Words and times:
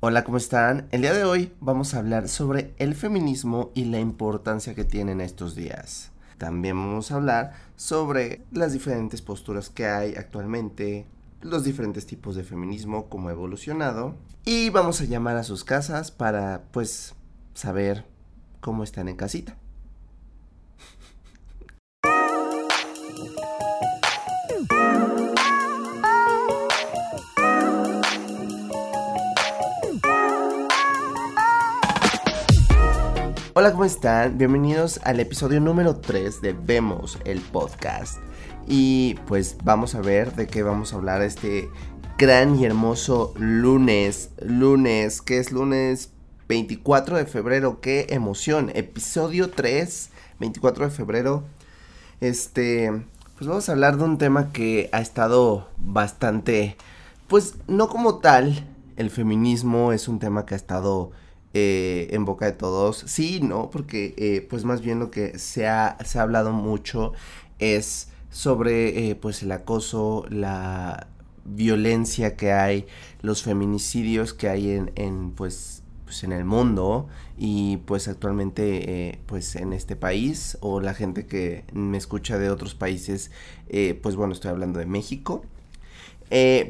Hola, 0.00 0.22
¿cómo 0.22 0.36
están? 0.36 0.86
El 0.92 1.00
día 1.00 1.12
de 1.12 1.24
hoy 1.24 1.52
vamos 1.58 1.92
a 1.92 1.98
hablar 1.98 2.28
sobre 2.28 2.72
el 2.78 2.94
feminismo 2.94 3.72
y 3.74 3.86
la 3.86 3.98
importancia 3.98 4.76
que 4.76 4.84
tiene 4.84 5.10
en 5.10 5.20
estos 5.20 5.56
días. 5.56 6.12
También 6.38 6.76
vamos 6.76 7.10
a 7.10 7.16
hablar 7.16 7.54
sobre 7.74 8.42
las 8.52 8.72
diferentes 8.72 9.22
posturas 9.22 9.70
que 9.70 9.86
hay 9.86 10.14
actualmente, 10.14 11.04
los 11.40 11.64
diferentes 11.64 12.06
tipos 12.06 12.36
de 12.36 12.44
feminismo, 12.44 13.08
cómo 13.08 13.28
ha 13.28 13.32
evolucionado. 13.32 14.14
Y 14.44 14.70
vamos 14.70 15.00
a 15.00 15.04
llamar 15.04 15.36
a 15.36 15.42
sus 15.42 15.64
casas 15.64 16.12
para, 16.12 16.62
pues, 16.70 17.16
saber 17.54 18.06
cómo 18.60 18.84
están 18.84 19.08
en 19.08 19.16
casita. 19.16 19.56
Hola, 33.60 33.72
¿cómo 33.72 33.84
están? 33.84 34.38
Bienvenidos 34.38 35.00
al 35.02 35.18
episodio 35.18 35.60
número 35.60 35.96
3 35.96 36.42
de 36.42 36.52
Vemos 36.52 37.18
el 37.24 37.40
podcast. 37.40 38.18
Y 38.68 39.16
pues 39.26 39.56
vamos 39.64 39.96
a 39.96 40.00
ver 40.00 40.36
de 40.36 40.46
qué 40.46 40.62
vamos 40.62 40.92
a 40.92 40.96
hablar 40.96 41.22
este 41.22 41.68
gran 42.18 42.54
y 42.54 42.64
hermoso 42.64 43.34
lunes. 43.36 44.30
Lunes, 44.40 45.22
que 45.22 45.38
es 45.38 45.50
lunes 45.50 46.12
24 46.46 47.16
de 47.16 47.26
febrero. 47.26 47.80
¡Qué 47.80 48.06
emoción! 48.10 48.70
Episodio 48.74 49.50
3, 49.50 50.10
24 50.38 50.84
de 50.84 50.90
febrero. 50.92 51.42
Este, 52.20 52.92
pues 53.38 53.48
vamos 53.48 53.68
a 53.68 53.72
hablar 53.72 53.96
de 53.96 54.04
un 54.04 54.18
tema 54.18 54.52
que 54.52 54.88
ha 54.92 55.00
estado 55.00 55.68
bastante, 55.78 56.76
pues 57.26 57.56
no 57.66 57.88
como 57.88 58.18
tal, 58.18 58.68
el 58.94 59.10
feminismo 59.10 59.92
es 59.92 60.06
un 60.06 60.20
tema 60.20 60.46
que 60.46 60.54
ha 60.54 60.56
estado 60.56 61.10
eh, 61.54 62.08
en 62.10 62.26
boca 62.26 62.44
de 62.44 62.52
todos. 62.52 62.98
Sí, 63.06 63.40
¿no? 63.40 63.70
Porque 63.70 64.14
eh, 64.18 64.46
pues 64.48 64.64
más 64.64 64.82
bien 64.82 64.98
lo 64.98 65.10
que 65.10 65.38
se 65.38 65.66
ha, 65.66 65.96
se 66.04 66.18
ha 66.18 66.22
hablado 66.22 66.52
mucho 66.52 67.14
es 67.58 68.08
sobre 68.30 69.10
eh, 69.10 69.14
pues 69.14 69.42
el 69.42 69.52
acoso, 69.52 70.26
la 70.28 71.08
violencia 71.46 72.36
que 72.36 72.52
hay, 72.52 72.86
los 73.22 73.42
feminicidios 73.42 74.34
que 74.34 74.50
hay 74.50 74.72
en, 74.72 74.92
en 74.96 75.30
pues, 75.30 75.82
pues 76.04 76.22
en 76.22 76.32
el 76.32 76.44
mundo 76.44 77.08
y 77.38 77.78
pues 77.78 78.08
actualmente 78.08 79.18
pues 79.24 79.56
en 79.56 79.72
este 79.72 79.96
país 79.96 80.58
o 80.60 80.80
la 80.80 80.92
gente 80.92 81.26
que 81.26 81.64
me 81.72 81.96
escucha 81.96 82.38
de 82.38 82.50
otros 82.50 82.74
países 82.74 83.30
pues 84.02 84.16
bueno 84.16 84.34
estoy 84.34 84.50
hablando 84.50 84.78
de 84.78 84.86
México 84.86 85.42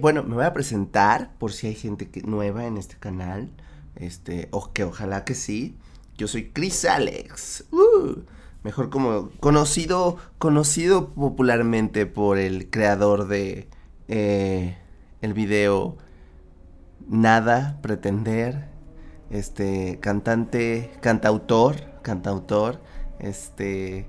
bueno 0.01 0.23
me 0.23 0.35
voy 0.37 0.45
a 0.45 0.53
presentar 0.53 1.33
por 1.39 1.53
si 1.53 1.69
hay 1.69 1.75
gente 1.75 2.09
que, 2.09 2.23
nueva 2.23 2.67
en 2.67 2.77
este 2.77 2.97
canal 2.97 3.51
este, 3.97 4.49
o 4.51 4.73
que 4.73 4.85
ojalá 4.85 5.25
que 5.25 5.35
sí. 5.35 5.77
Yo 6.17 6.29
soy 6.29 6.51
Chris 6.51 6.85
Alex. 6.85 7.65
Uh, 7.71 8.21
mejor 8.63 8.91
como 8.91 9.31
conocido, 9.41 10.17
conocido 10.39 11.11
popularmente 11.11 12.07
por 12.07 12.39
el 12.39 12.71
creador 12.71 13.29
de 13.29 13.69
eh, 14.09 14.79
el 15.21 15.35
video 15.35 15.97
Nada, 17.09 17.79
Pretender. 17.83 18.69
Este, 19.31 19.99
cantante, 20.01 20.91
cantautor, 21.01 22.01
cantautor. 22.03 22.81
Este, 23.19 24.09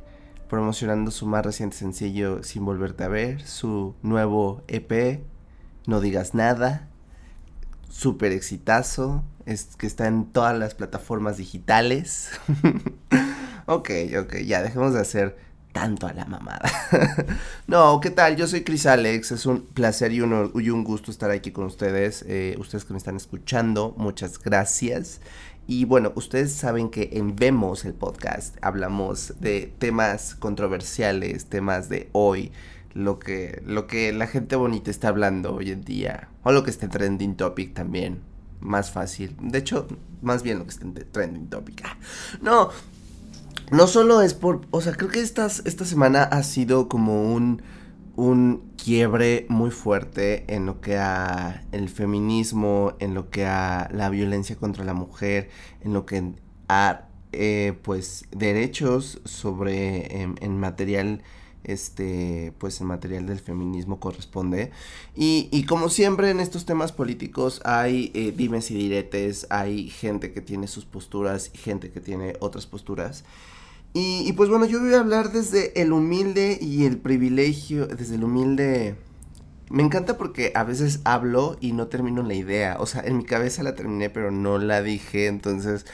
promocionando 0.49 1.11
su 1.11 1.27
más 1.27 1.45
reciente 1.45 1.77
sencillo 1.77 2.43
Sin 2.43 2.66
Volverte 2.66 3.03
a 3.03 3.08
Ver, 3.08 3.45
su 3.45 3.95
nuevo 4.02 4.64
EP, 4.67 5.23
No 5.86 6.02
Digas 6.02 6.33
Nada, 6.33 6.89
súper 7.88 8.31
exitazo, 8.31 9.23
es 9.50 9.75
que 9.78 9.88
está 9.88 10.08
en 10.08 10.25
todas 10.25 10.58
las 10.58 10.75
plataformas 10.75 11.38
digitales. 11.38 12.30
ok, 13.66 13.89
ok, 14.22 14.36
ya 14.45 14.61
dejemos 14.61 14.94
de 14.94 15.00
hacer 15.00 15.38
tanto 15.72 16.05
a 16.05 16.14
la 16.14 16.25
mamada. 16.25 16.69
no, 17.67 17.99
¿qué 17.99 18.11
tal? 18.11 18.36
Yo 18.36 18.48
soy 18.48 18.64
Chris 18.64 18.86
Alex, 18.86 19.32
es 19.32 19.48
un 19.48 19.65
placer 19.65 20.11
y 20.11 20.21
un, 20.21 20.52
y 20.54 20.70
un 20.70 20.83
gusto 20.83 21.10
estar 21.10 21.32
aquí 21.32 21.52
con 21.52 21.65
ustedes, 21.65 22.23
eh, 22.27 22.55
ustedes 22.60 22.86
que 22.86 22.93
me 22.93 22.99
están 22.99 23.15
escuchando, 23.15 23.95
muchas 23.98 24.39
gracias. 24.39 25.20
Y 25.66 25.86
bueno, 25.86 26.11
ustedes 26.16 26.54
saben 26.54 26.89
que 26.89 27.10
en 27.14 27.36
Vemos 27.36 27.86
el 27.86 27.93
podcast 27.93 28.55
hablamos 28.61 29.33
de 29.39 29.73
temas 29.80 30.36
controversiales, 30.36 31.45
temas 31.45 31.89
de 31.89 32.10
hoy, 32.11 32.52
lo 32.93 33.17
que, 33.17 33.64
lo 33.66 33.87
que 33.87 34.14
la 34.14 34.27
gente 34.27 34.55
bonita 34.55 34.92
está 34.92 35.08
hablando 35.08 35.55
hoy 35.55 35.71
en 35.71 35.83
día. 35.83 36.30
O 36.43 36.52
lo 36.52 36.64
que 36.64 36.70
está 36.70 36.86
en 36.86 36.92
trending 36.92 37.36
topic 37.36 37.73
también. 37.73 38.29
Más 38.59 38.92
fácil. 38.92 39.36
De 39.42 39.59
hecho, 39.59 39.87
más 40.21 40.43
bien 40.43 40.59
lo 40.59 40.65
que 40.65 40.71
está 40.71 40.86
en 40.86 40.93
trending 40.93 41.49
topic. 41.49 41.81
Ah, 41.86 41.97
no. 42.42 42.70
No 43.71 43.87
solo 43.87 44.21
es 44.21 44.33
por. 44.33 44.61
O 44.71 44.81
sea, 44.81 44.93
creo 44.93 45.09
que 45.09 45.21
estas, 45.21 45.61
esta 45.65 45.86
semana 45.86 46.23
ha 46.23 46.43
sido 46.43 46.89
como 46.89 47.33
un. 47.33 47.61
un 48.15 48.69
quiebre 48.83 49.45
muy 49.49 49.71
fuerte 49.71 50.45
en 50.53 50.65
lo 50.65 50.81
que 50.81 50.98
a 50.98 51.64
el 51.71 51.89
feminismo, 51.89 52.93
en 52.99 53.14
lo 53.14 53.30
que 53.30 53.45
a 53.45 53.89
la 53.93 54.09
violencia 54.09 54.55
contra 54.55 54.83
la 54.83 54.93
mujer, 54.93 55.49
en 55.81 55.93
lo 55.93 56.05
que 56.05 56.33
a 56.67 57.05
eh, 57.31 57.77
pues 57.83 58.25
derechos 58.31 59.21
sobre 59.25 60.23
en 60.23 60.59
material 60.59 61.21
este, 61.64 62.53
pues 62.58 62.80
el 62.81 62.87
material 62.87 63.25
del 63.25 63.39
feminismo 63.39 63.99
corresponde. 63.99 64.71
Y, 65.15 65.65
como 65.67 65.89
siempre 65.89 66.30
en 66.30 66.39
estos 66.39 66.65
temas 66.65 66.92
políticos 66.92 67.61
hay 67.65 68.11
eh, 68.14 68.33
dimes 68.36 68.71
y 68.71 68.75
diretes, 68.75 69.47
hay 69.49 69.89
gente 69.89 70.31
que 70.31 70.42
tiene 70.42 70.67
sus 70.67 70.86
posturas 70.86 71.52
y 71.53 71.58
gente 71.58 71.92
que 71.92 71.99
tiene 71.99 72.36
otras 72.39 72.65
posturas. 72.65 73.23
Y, 73.93 74.23
y, 74.27 74.33
pues 74.33 74.49
bueno, 74.49 74.65
yo 74.65 74.80
voy 74.80 74.93
a 74.93 74.99
hablar 74.99 75.31
desde 75.31 75.80
el 75.81 75.92
humilde 75.92 76.58
y 76.61 76.86
el 76.86 76.98
privilegio, 76.98 77.87
desde 77.87 78.15
el 78.15 78.23
humilde... 78.23 78.95
Me 79.71 79.83
encanta 79.83 80.17
porque 80.17 80.52
a 80.55 80.64
veces 80.64 80.99
hablo 81.03 81.55
y 81.61 81.73
no 81.73 81.89
termino 81.89 82.23
la 82.23 82.33
idea, 82.33 82.77
o 82.80 82.87
sea, 82.87 83.03
en 83.05 83.17
mi 83.17 83.23
cabeza 83.23 83.61
la 83.61 83.75
terminé 83.75 84.09
pero 84.09 84.31
no 84.31 84.58
la 84.58 84.81
dije, 84.81 85.27
entonces 85.27 85.86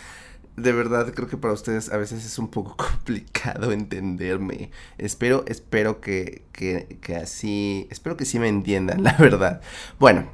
de 0.58 0.72
verdad 0.72 1.12
creo 1.14 1.28
que 1.28 1.38
para 1.38 1.54
ustedes 1.54 1.92
a 1.92 1.98
veces 1.98 2.26
es 2.26 2.40
un 2.40 2.48
poco 2.48 2.76
complicado 2.78 3.72
entenderme. 3.72 4.72
Espero, 4.98 5.44
espero 5.48 6.02
que, 6.02 6.44
que, 6.52 6.98
que 7.02 7.16
así, 7.16 7.88
espero 7.90 8.18
que 8.18 8.26
sí 8.26 8.40
me 8.40 8.48
entiendan, 8.48 9.04
la 9.04 9.14
verdad. 9.14 9.62
Bueno, 10.00 10.26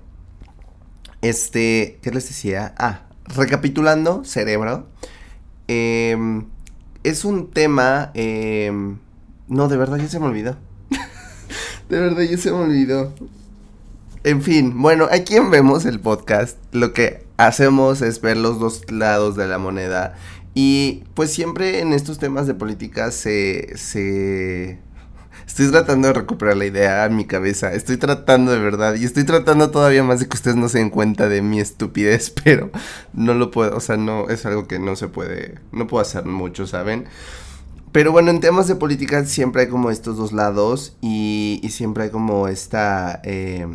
este, 1.22 2.00
¿qué 2.02 2.12
les 2.12 2.28
decía? 2.28 2.74
Ah, 2.78 3.04
recapitulando, 3.26 4.24
cerebro. 4.24 4.88
Em, 5.68 6.48
es 7.04 7.26
un 7.26 7.52
tema, 7.52 8.12
em, 8.14 8.98
no, 9.48 9.68
de 9.68 9.78
verdad 9.78 9.98
ya 9.98 10.08
se 10.08 10.20
me 10.20 10.26
olvidó. 10.26 10.58
de 11.90 12.00
verdad 12.00 12.22
ya 12.24 12.38
se 12.38 12.52
me 12.52 12.58
olvidó. 12.58 13.14
En 14.24 14.44
fin, 14.44 14.80
bueno, 14.80 15.08
aquí 15.12 15.36
vemos 15.50 15.86
el 15.86 16.00
podcast, 16.00 16.58
lo 16.74 16.94
que 16.94 17.26
hacemos 17.48 18.02
es 18.02 18.22
ver 18.22 18.38
los 18.38 18.60
dos 18.60 18.90
lados 18.92 19.36
de 19.36 19.48
la 19.48 19.58
moneda. 19.58 20.16
Y 20.54 21.04
pues 21.14 21.32
siempre 21.32 21.80
en 21.80 21.94
estos 21.94 22.20
temas 22.20 22.48
de 22.48 22.54
política 22.54 23.12
se, 23.12 23.78
se... 23.78 24.80
Estoy 25.48 25.70
tratando 25.70 26.08
de 26.08 26.14
recuperar 26.14 26.56
la 26.58 26.66
idea 26.66 27.06
en 27.06 27.16
mi 27.16 27.26
cabeza. 27.26 27.74
Estoy 27.74 27.98
tratando 27.98 28.52
de 28.52 28.60
verdad. 28.60 28.96
Y 28.96 29.06
estoy 29.06 29.24
tratando 29.24 29.72
todavía 29.72 30.04
más 30.04 30.20
de 30.20 30.28
que 30.28 30.36
ustedes 30.36 30.58
no 30.58 30.70
se 30.70 30.80
den 30.80 30.90
cuenta 30.90 31.28
de 31.30 31.42
mi 31.42 31.60
estupidez. 31.60 32.30
Pero 32.44 32.70
no 33.14 33.34
lo 33.34 33.52
puedo. 33.52 33.76
O 33.76 33.80
sea, 33.80 33.98
no 33.98 34.30
es 34.30 34.46
algo 34.46 34.68
que 34.68 34.80
no 34.80 34.96
se 34.96 35.08
puede. 35.08 35.60
No 35.72 35.88
puedo 35.88 36.02
hacer 36.02 36.26
mucho, 36.26 36.68
¿saben? 36.68 37.06
Pero 37.92 38.12
bueno, 38.14 38.32
en 38.32 38.40
temas 38.40 38.68
de 38.68 38.76
política 38.76 39.26
siempre 39.26 39.64
hay 39.64 39.68
como 39.68 39.92
estos 39.92 40.18
dos 40.18 40.32
lados. 40.32 40.96
Y, 41.02 41.60
y 41.64 41.70
siempre 41.70 42.06
hay 42.06 42.10
como 42.10 42.48
esta. 42.48 43.22
Eh, 43.24 43.68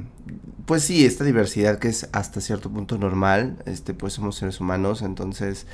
pues 0.66 0.82
sí, 0.82 1.06
esta 1.06 1.24
diversidad 1.24 1.78
que 1.78 1.88
es 1.88 2.08
hasta 2.12 2.40
cierto 2.40 2.70
punto 2.70 2.98
normal, 2.98 3.56
este, 3.66 3.94
pues 3.94 4.14
somos 4.14 4.36
seres 4.36 4.60
humanos, 4.60 5.00
entonces, 5.02 5.66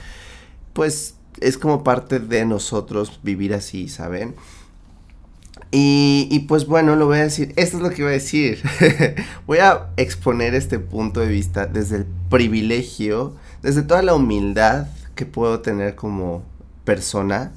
pues 0.74 1.14
es 1.40 1.56
como 1.56 1.82
parte 1.82 2.18
de 2.18 2.44
nosotros 2.44 3.20
vivir 3.22 3.54
así, 3.54 3.88
¿saben? 3.88 4.34
Y, 5.70 6.28
y, 6.30 6.40
pues 6.40 6.66
bueno, 6.66 6.96
lo 6.96 7.06
voy 7.06 7.18
a 7.18 7.22
decir, 7.22 7.54
esto 7.56 7.78
es 7.78 7.82
lo 7.82 7.88
que 7.88 8.02
iba 8.02 8.10
a 8.10 8.12
decir. 8.12 8.62
voy 9.46 9.58
a 9.58 9.88
exponer 9.96 10.54
este 10.54 10.78
punto 10.78 11.20
de 11.20 11.28
vista 11.28 11.66
desde 11.66 11.96
el 11.96 12.06
privilegio, 12.28 13.34
desde 13.62 13.82
toda 13.82 14.02
la 14.02 14.14
humildad 14.14 14.88
que 15.14 15.24
puedo 15.24 15.60
tener 15.60 15.94
como 15.94 16.42
persona 16.84 17.52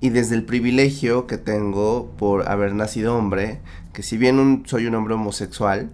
y 0.00 0.10
desde 0.10 0.36
el 0.36 0.44
privilegio 0.44 1.26
que 1.26 1.38
tengo 1.38 2.12
por 2.18 2.48
haber 2.48 2.74
nacido 2.74 3.16
hombre, 3.16 3.60
que 3.92 4.04
si 4.04 4.16
bien 4.16 4.62
soy 4.66 4.86
un 4.86 4.94
hombre 4.94 5.14
homosexual, 5.14 5.90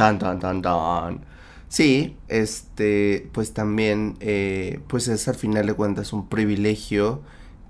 Tan, 0.00 0.18
tan, 0.18 0.40
tan, 0.40 0.62
tan. 0.62 1.20
Sí, 1.68 2.16
este, 2.28 3.28
pues 3.32 3.52
también, 3.52 4.16
eh, 4.20 4.80
pues 4.88 5.08
es 5.08 5.28
al 5.28 5.34
final 5.34 5.66
de 5.66 5.74
cuentas 5.74 6.14
un 6.14 6.26
privilegio 6.26 7.20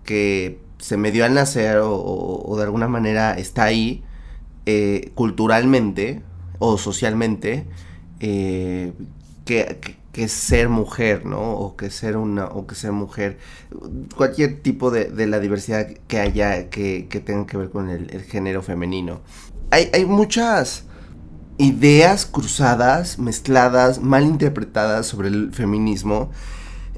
que 0.04 0.60
se 0.78 0.96
me 0.96 1.10
dio 1.10 1.24
al 1.24 1.34
nacer 1.34 1.80
o, 1.82 2.54
de 2.56 2.62
alguna 2.62 2.86
manera 2.86 3.32
está 3.32 3.64
ahí 3.64 4.04
eh, 4.64 5.10
culturalmente 5.16 6.22
o 6.60 6.78
socialmente, 6.78 7.66
eh, 8.20 8.92
que, 9.44 9.96
que, 10.12 10.28
ser 10.28 10.68
mujer, 10.68 11.26
¿no? 11.26 11.54
O 11.54 11.74
que 11.76 11.90
ser 11.90 12.16
una, 12.16 12.44
o 12.46 12.68
que 12.68 12.76
ser 12.76 12.92
mujer, 12.92 13.38
cualquier 14.14 14.62
tipo 14.62 14.92
de, 14.92 15.06
de 15.06 15.26
la 15.26 15.40
diversidad 15.40 15.88
que 16.06 16.20
haya 16.20 16.70
que, 16.70 17.08
que 17.10 17.18
tenga 17.18 17.44
que 17.44 17.56
ver 17.56 17.70
con 17.70 17.90
el, 17.90 18.08
el 18.14 18.22
género 18.22 18.62
femenino. 18.62 19.20
Hay, 19.72 19.90
hay 19.92 20.04
muchas 20.04 20.84
ideas 21.60 22.24
cruzadas, 22.24 23.18
mezcladas, 23.18 24.00
mal 24.00 24.24
interpretadas 24.24 25.06
sobre 25.06 25.28
el 25.28 25.52
feminismo. 25.52 26.30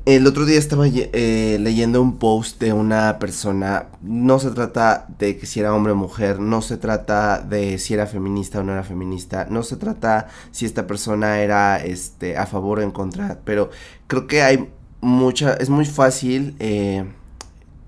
El 0.05 0.27
otro 0.27 0.47
día 0.47 0.59
estaba 0.59 0.87
eh, 0.89 1.59
leyendo 1.61 2.01
un 2.01 2.19
post 2.19 2.61
de 2.61 2.73
una 2.73 3.19
persona. 3.19 3.87
No 4.03 4.39
se 4.39 4.51
trata 4.53 5.07
de 5.19 5.37
que 5.37 5.47
si 5.47 5.59
era 5.59 5.75
hombre 5.75 5.93
o 5.93 5.97
mujer, 5.97 6.39
no 6.39 6.63
se 6.63 6.77
trata 6.77 7.41
de 7.41 7.79
si 7.79 7.95
era 7.95 8.07
feminista 8.07 8.61
o 8.61 8.63
no 8.63 8.73
era 8.73 8.85
feminista, 8.85 9.47
no 9.51 9.65
se 9.65 9.77
trata 9.77 10.29
si 10.53 10.65
esta 10.65 10.87
persona 10.87 11.41
era 11.41 11.79
este, 11.85 12.37
a 12.37 12.47
favor 12.47 12.79
o 12.79 12.83
en 12.83 12.93
contra, 12.93 13.41
pero 13.45 13.71
creo 14.07 14.29
que 14.29 14.43
hay 14.43 14.69
mucha. 15.01 15.55
Es 15.55 15.71
muy 15.71 15.87
fácil. 15.87 16.55
Eh, 16.61 17.05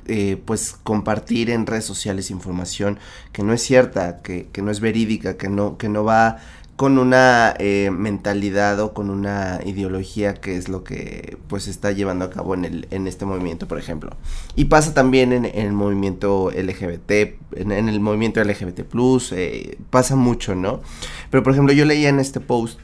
eh, 0.07 0.37
pues 0.45 0.75
compartir 0.83 1.49
en 1.49 1.65
redes 1.65 1.87
sociales 1.87 2.31
información 2.31 2.99
que 3.33 3.43
no 3.43 3.55
es 3.55 3.63
cierta, 3.63 4.21
que, 4.21 4.49
que, 4.53 4.61
no 4.61 4.71
es 4.71 4.81
verídica, 4.81 5.39
que 5.39 5.49
no, 5.49 5.79
que 5.79 5.89
no 5.89 6.05
va 6.05 6.37
con 6.77 6.99
una 6.99 7.55
eh, 7.59 7.91
mentalidad 7.93 8.81
o 8.81 8.95
con 8.95 9.11
una 9.11 9.61
ideología 9.65 10.35
que 10.35 10.57
es 10.57 10.69
lo 10.69 10.83
que 10.83 11.37
pues 11.47 11.69
está 11.69 11.93
llevando 11.93 12.25
a 12.25 12.31
cabo 12.31 12.55
en, 12.55 12.65
el, 12.65 12.89
en 12.91 13.07
este 13.07 13.25
movimiento, 13.25 13.69
por 13.69 13.79
ejemplo. 13.79 14.11
Y 14.57 14.65
pasa 14.67 14.93
también 14.93 15.33
en, 15.33 15.45
el 15.45 15.73
movimiento 15.73 16.51
LGBT, 16.51 17.11
en, 17.57 17.71
el 17.71 18.01
movimiento 18.01 18.43
LGBT 18.43 18.83
plus, 18.83 19.33
eh, 19.33 19.79
pasa 19.91 20.17
mucho, 20.17 20.55
¿no? 20.55 20.81
Pero 21.31 21.43
por 21.43 21.53
ejemplo 21.53 21.73
yo 21.73 21.85
leía 21.85 22.09
en 22.09 22.19
este 22.19 22.41
post 22.41 22.81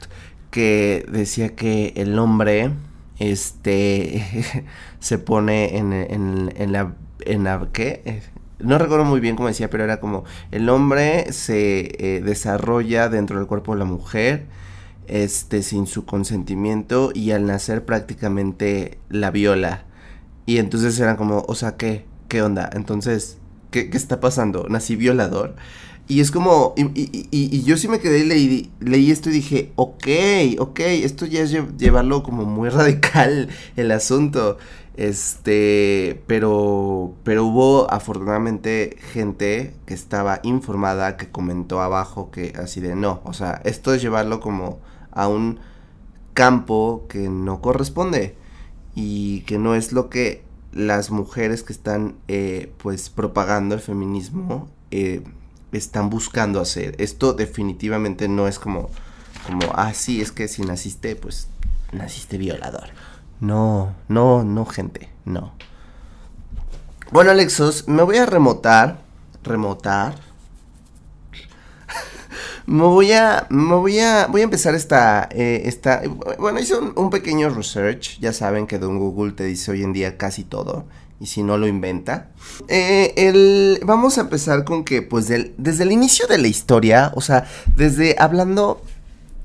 que 0.51 1.05
decía 1.11 1.55
que 1.55 1.93
el 1.97 2.17
hombre 2.17 2.71
este 3.19 4.65
se 4.99 5.17
pone 5.17 5.77
en, 5.77 5.91
en, 5.93 6.53
en 6.55 6.71
la 6.71 6.95
en 7.25 7.43
la 7.43 7.67
¿qué? 7.71 8.21
No 8.63 8.77
recuerdo 8.77 9.05
muy 9.05 9.19
bien 9.19 9.35
cómo 9.35 9.47
decía, 9.47 9.69
pero 9.69 9.83
era 9.83 9.99
como 9.99 10.23
el 10.51 10.69
hombre 10.69 11.31
se 11.33 11.95
eh, 11.99 12.21
desarrolla 12.21 13.09
dentro 13.09 13.37
del 13.37 13.47
cuerpo 13.47 13.73
de 13.73 13.79
la 13.79 13.85
mujer, 13.85 14.45
este, 15.07 15.63
sin 15.63 15.87
su 15.87 16.05
consentimiento 16.05 17.11
y 17.13 17.31
al 17.31 17.45
nacer 17.45 17.85
prácticamente 17.85 18.99
la 19.09 19.31
viola. 19.31 19.85
Y 20.45 20.57
entonces 20.57 20.99
era 20.99 21.17
como, 21.17 21.45
o 21.47 21.55
sea, 21.55 21.77
¿qué? 21.77 22.05
¿Qué 22.27 22.41
onda? 22.41 22.69
Entonces, 22.73 23.37
¿qué, 23.71 23.89
qué 23.89 23.97
está 23.97 24.19
pasando? 24.19 24.67
¿Nací 24.69 24.95
violador? 24.95 25.55
Y 26.11 26.19
es 26.19 26.29
como, 26.29 26.73
y, 26.75 27.29
y, 27.31 27.63
yo 27.63 27.77
sí 27.77 27.87
me 27.87 28.01
quedé 28.01 28.19
y 28.19 28.25
leí, 28.25 28.71
leí 28.81 29.11
esto 29.11 29.29
y 29.29 29.31
dije, 29.31 29.71
ok, 29.77 30.07
ok, 30.59 30.79
esto 30.81 31.25
ya 31.25 31.39
es 31.39 31.55
llevarlo 31.77 32.21
como 32.21 32.43
muy 32.43 32.67
radical 32.69 33.47
el 33.77 33.91
asunto. 33.91 34.57
Este, 34.97 36.21
pero, 36.27 37.13
pero 37.23 37.45
hubo 37.45 37.89
afortunadamente 37.89 38.97
gente 39.13 39.73
que 39.85 39.93
estaba 39.93 40.41
informada, 40.43 41.15
que 41.15 41.31
comentó 41.31 41.79
abajo 41.79 42.29
que 42.29 42.55
así 42.61 42.81
de 42.81 42.93
no, 42.93 43.21
o 43.23 43.31
sea, 43.31 43.61
esto 43.63 43.93
es 43.93 44.01
llevarlo 44.01 44.41
como 44.41 44.79
a 45.11 45.29
un 45.29 45.59
campo 46.33 47.05
que 47.07 47.29
no 47.29 47.61
corresponde 47.61 48.35
y 48.95 49.43
que 49.43 49.57
no 49.57 49.75
es 49.75 49.93
lo 49.93 50.09
que 50.09 50.43
las 50.73 51.09
mujeres 51.09 51.63
que 51.63 51.71
están 51.71 52.15
eh, 52.27 52.73
pues 52.79 53.09
propagando 53.09 53.75
el 53.75 53.81
feminismo 53.81 54.67
eh, 54.91 55.23
están 55.71 56.09
buscando 56.09 56.59
hacer. 56.59 56.95
Esto 56.99 57.33
definitivamente 57.33 58.27
no 58.27 58.47
es 58.47 58.59
como, 58.59 58.89
como, 59.45 59.71
ah, 59.73 59.91
es 59.91 60.31
que 60.31 60.47
si 60.47 60.61
naciste, 60.63 61.15
pues 61.15 61.47
naciste 61.91 62.37
violador. 62.37 62.89
No, 63.39 63.95
no, 64.07 64.43
no, 64.43 64.65
gente, 64.65 65.09
no. 65.25 65.53
Bueno, 67.11 67.31
Alexos, 67.31 67.87
me 67.87 68.03
voy 68.03 68.17
a 68.17 68.25
remotar. 68.25 69.01
Remotar. 69.43 70.15
me 72.65 72.83
voy 72.83 73.11
a. 73.11 73.47
Me 73.49 73.75
voy 73.75 73.99
a. 73.99 74.27
Voy 74.27 74.41
a 74.41 74.43
empezar 74.45 74.75
esta. 74.75 75.27
Eh, 75.31 75.63
esta 75.65 76.03
bueno, 76.39 76.59
hice 76.59 76.75
un, 76.77 77.09
pequeño 77.09 77.49
research. 77.49 78.19
Ya 78.19 78.31
saben 78.31 78.65
que 78.65 78.79
Don 78.79 78.97
Google 78.97 79.33
te 79.33 79.43
dice 79.43 79.71
hoy 79.71 79.83
en 79.83 79.91
día 79.91 80.17
casi 80.17 80.43
todo. 80.43 80.85
Y 81.21 81.27
si 81.27 81.43
no 81.43 81.57
lo 81.57 81.67
inventa. 81.67 82.31
Eh, 82.67 83.13
el, 83.15 83.79
vamos 83.85 84.17
a 84.17 84.21
empezar 84.21 84.65
con 84.65 84.83
que, 84.83 85.01
pues, 85.03 85.27
desde 85.27 85.83
el 85.83 85.91
inicio 85.91 86.27
de 86.27 86.39
la 86.39 86.47
historia. 86.47 87.13
O 87.15 87.21
sea, 87.21 87.47
desde 87.77 88.15
hablando 88.19 88.81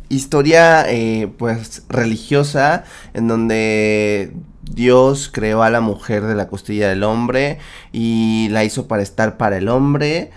historia 0.09 0.85
eh, 0.89 1.29
pues 1.37 1.83
religiosa 1.89 2.85
en 3.15 3.29
donde 3.29 4.33
Dios 4.63 5.31
creó 5.33 5.63
a 5.63 5.71
la 5.71 5.81
mujer 5.81 6.25
de 6.25 6.35
la 6.35 6.49
costilla 6.49 6.89
del 6.89 7.03
hombre 7.03 7.59
y 7.93 8.49
la 8.51 8.65
hizo 8.65 8.87
para 8.87 9.03
estar 9.03 9.37
para 9.37 9.57
el 9.57 9.69
hombre 9.69 10.31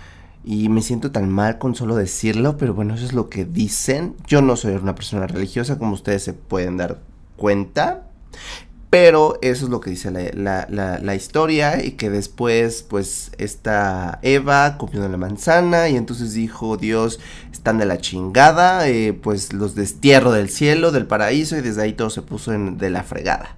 y 0.44 0.68
me 0.68 0.82
siento 0.82 1.10
tan 1.10 1.28
mal 1.28 1.58
con 1.58 1.74
solo 1.74 1.96
decirlo, 1.96 2.56
pero 2.56 2.72
bueno, 2.72 2.94
eso 2.94 3.04
es 3.04 3.12
lo 3.12 3.28
que 3.28 3.44
dicen. 3.44 4.16
Yo 4.26 4.40
no 4.40 4.56
soy 4.56 4.74
una 4.74 4.94
persona 4.94 5.26
religiosa 5.26 5.78
como 5.78 5.92
ustedes 5.92 6.22
se 6.24 6.32
pueden 6.32 6.78
dar 6.78 7.00
cuenta. 7.36 8.06
Pero 8.90 9.38
eso 9.40 9.66
es 9.66 9.70
lo 9.70 9.80
que 9.80 9.90
dice 9.90 10.10
la, 10.10 10.66
la, 10.68 10.98
la, 10.98 11.14
historia 11.14 11.84
y 11.84 11.92
que 11.92 12.10
después 12.10 12.82
pues 12.82 13.30
esta 13.38 14.18
Eva 14.22 14.78
comió 14.78 15.08
la 15.08 15.16
manzana 15.16 15.88
y 15.88 15.96
entonces 15.96 16.34
dijo 16.34 16.76
Dios 16.76 17.20
están 17.52 17.78
de 17.78 17.86
la 17.86 17.98
chingada, 17.98 18.88
eh, 18.88 19.12
pues 19.12 19.52
los 19.52 19.76
destierro 19.76 20.32
del 20.32 20.50
cielo, 20.50 20.90
del 20.90 21.06
paraíso 21.06 21.56
y 21.56 21.60
desde 21.60 21.82
ahí 21.82 21.92
todo 21.92 22.10
se 22.10 22.22
puso 22.22 22.52
en, 22.52 22.78
de 22.78 22.90
la 22.90 23.04
fregada. 23.04 23.54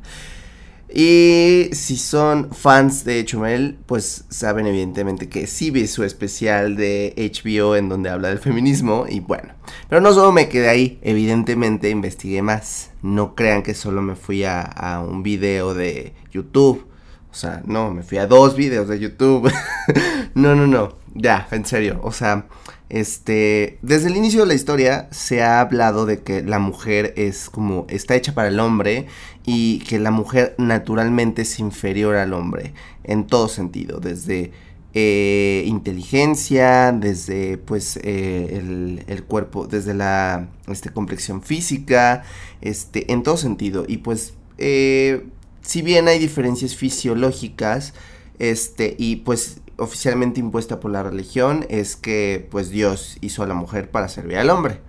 Y 0.94 1.70
si 1.72 1.96
son 1.96 2.50
fans 2.52 3.04
de 3.04 3.24
Chumel, 3.24 3.78
pues 3.86 4.24
saben 4.28 4.66
evidentemente 4.66 5.28
que 5.28 5.46
sí 5.46 5.70
vi 5.70 5.86
su 5.86 6.04
especial 6.04 6.76
de 6.76 7.14
HBO 7.16 7.76
en 7.76 7.88
donde 7.88 8.10
habla 8.10 8.28
del 8.28 8.38
feminismo 8.38 9.06
y 9.08 9.20
bueno. 9.20 9.54
Pero 9.88 10.02
no 10.02 10.12
solo 10.12 10.32
me 10.32 10.48
quedé 10.48 10.68
ahí, 10.68 10.98
evidentemente 11.02 11.88
investigué 11.88 12.42
más. 12.42 12.90
No 13.00 13.34
crean 13.34 13.62
que 13.62 13.74
solo 13.74 14.02
me 14.02 14.16
fui 14.16 14.44
a, 14.44 14.60
a 14.60 15.00
un 15.00 15.22
video 15.22 15.72
de 15.72 16.12
YouTube. 16.30 16.86
O 17.32 17.34
sea, 17.34 17.62
no, 17.64 17.90
me 17.90 18.02
fui 18.02 18.18
a 18.18 18.26
dos 18.26 18.54
videos 18.54 18.88
de 18.88 19.00
YouTube. 19.00 19.50
no, 20.34 20.54
no, 20.54 20.66
no. 20.66 20.96
Ya, 21.14 21.48
en 21.50 21.64
serio. 21.64 21.98
O 22.02 22.12
sea, 22.12 22.46
este, 22.90 23.78
desde 23.80 24.08
el 24.08 24.16
inicio 24.16 24.40
de 24.40 24.46
la 24.48 24.54
historia 24.54 25.08
se 25.12 25.42
ha 25.42 25.60
hablado 25.60 26.04
de 26.04 26.20
que 26.20 26.42
la 26.42 26.58
mujer 26.58 27.14
es 27.16 27.48
como, 27.48 27.86
está 27.88 28.16
hecha 28.16 28.34
para 28.34 28.48
el 28.48 28.60
hombre 28.60 29.06
y 29.46 29.78
que 29.80 29.98
la 29.98 30.10
mujer 30.10 30.54
naturalmente 30.58 31.42
es 31.42 31.58
inferior 31.58 32.16
al 32.16 32.34
hombre 32.34 32.74
en 33.02 33.26
todo 33.26 33.48
sentido, 33.48 33.98
desde 33.98 34.52
eh, 34.92 35.64
inteligencia, 35.66 36.92
desde 36.92 37.56
pues 37.56 37.98
eh, 38.02 39.02
el, 39.06 39.24
cuerpo, 39.24 39.66
desde 39.66 39.94
la 39.94 40.48
este, 40.68 40.90
complexión 40.90 41.40
física, 41.40 42.24
este, 42.60 43.10
en 43.10 43.22
todo 43.22 43.38
sentido. 43.38 43.86
Y 43.88 43.98
pues, 43.98 44.34
eh, 44.58 45.24
si 45.62 45.82
bien 45.82 46.08
hay 46.08 46.18
diferencias 46.18 46.76
fisiológicas, 46.76 47.94
este, 48.38 48.96
y 48.98 49.16
pues 49.16 49.60
oficialmente 49.76 50.40
impuesta 50.40 50.80
por 50.80 50.90
la 50.90 51.02
religión 51.02 51.66
es 51.68 51.96
que 51.96 52.46
pues 52.50 52.70
Dios 52.70 53.16
hizo 53.20 53.42
a 53.42 53.46
la 53.46 53.54
mujer 53.54 53.90
para 53.90 54.08
servir 54.08 54.38
al 54.38 54.50
hombre. 54.50 54.80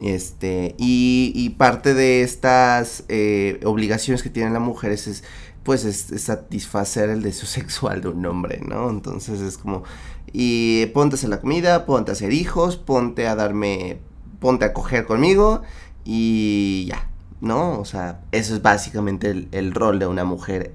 Este, 0.00 0.74
y, 0.78 1.50
parte 1.56 1.94
de 1.94 2.22
estas 2.22 3.04
eh, 3.08 3.60
obligaciones 3.64 4.22
que 4.22 4.28
tiene 4.28 4.50
la 4.50 4.60
mujer 4.60 4.92
es, 4.92 5.24
pues 5.62 5.84
es, 5.84 6.22
satisfacer 6.22 7.08
el 7.08 7.22
deseo 7.22 7.46
sexual 7.46 8.02
de 8.02 8.08
un 8.08 8.24
hombre, 8.26 8.60
¿no? 8.66 8.90
Entonces 8.90 9.40
es 9.40 9.56
como, 9.56 9.84
y 10.32 10.86
ponte 10.86 11.14
a 11.14 11.16
hacer 11.16 11.30
la 11.30 11.40
comida, 11.40 11.86
ponte 11.86 12.10
a 12.10 12.12
hacer 12.12 12.32
hijos, 12.32 12.76
ponte 12.76 13.26
a 13.26 13.34
darme, 13.34 13.98
ponte 14.38 14.66
a 14.66 14.74
coger 14.74 15.06
conmigo 15.06 15.62
y 16.04 16.86
ya, 16.88 17.08
¿no? 17.40 17.78
O 17.78 17.84
sea, 17.84 18.20
eso 18.32 18.54
es 18.54 18.62
básicamente 18.62 19.30
el, 19.30 19.48
el 19.52 19.72
rol 19.74 19.98
de 19.98 20.06
una 20.06 20.24
mujer 20.24 20.72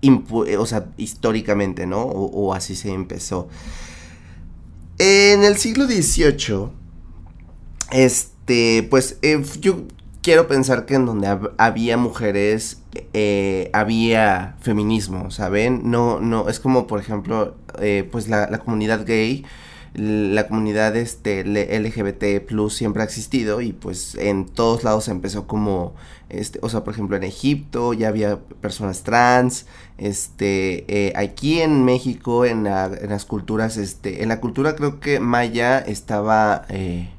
eh, 0.00 0.56
o 0.56 0.66
sea, 0.66 0.86
históricamente, 0.96 1.86
¿no? 1.86 2.02
O, 2.02 2.54
así 2.54 2.76
se 2.76 2.92
empezó. 2.92 3.48
En 4.98 5.44
el 5.44 5.56
siglo 5.56 5.86
XVIII, 5.86 6.70
este, 7.90 8.86
pues 8.90 9.18
eh, 9.22 9.42
yo 9.60 9.84
quiero 10.22 10.46
pensar 10.46 10.86
que 10.86 10.94
en 10.94 11.06
donde 11.06 11.36
había 11.56 11.96
mujeres, 11.96 12.80
eh, 13.12 13.70
había 13.72 14.56
feminismo, 14.60 15.30
¿saben? 15.30 15.90
No, 15.90 16.20
no, 16.20 16.48
es 16.48 16.60
como, 16.60 16.86
por 16.86 17.00
ejemplo, 17.00 17.56
pues 18.10 18.28
la, 18.28 18.48
la 18.48 18.58
comunidad 18.58 19.04
gay 19.04 19.44
la 19.94 20.46
comunidad 20.46 20.96
este 20.96 21.44
LGBT 21.44 22.46
plus 22.46 22.74
siempre 22.74 23.02
ha 23.02 23.04
existido 23.04 23.60
y 23.60 23.72
pues 23.72 24.14
en 24.14 24.46
todos 24.46 24.84
lados 24.84 25.08
empezó 25.08 25.46
como 25.46 25.94
este 26.28 26.58
o 26.62 26.68
sea 26.68 26.84
por 26.84 26.94
ejemplo 26.94 27.16
en 27.16 27.24
Egipto 27.24 27.94
ya 27.94 28.08
había 28.08 28.38
personas 28.60 29.02
trans 29.02 29.66
este 29.96 30.84
eh, 30.88 31.12
aquí 31.16 31.60
en 31.60 31.84
México 31.84 32.44
en, 32.44 32.64
las 32.64 33.24
culturas 33.24 33.76
este 33.76 34.22
en 34.22 34.28
la 34.28 34.40
cultura 34.40 34.76
creo 34.76 35.00
que 35.00 35.20
maya 35.20 35.78
estaba 35.78 36.66
eh, 36.68 37.10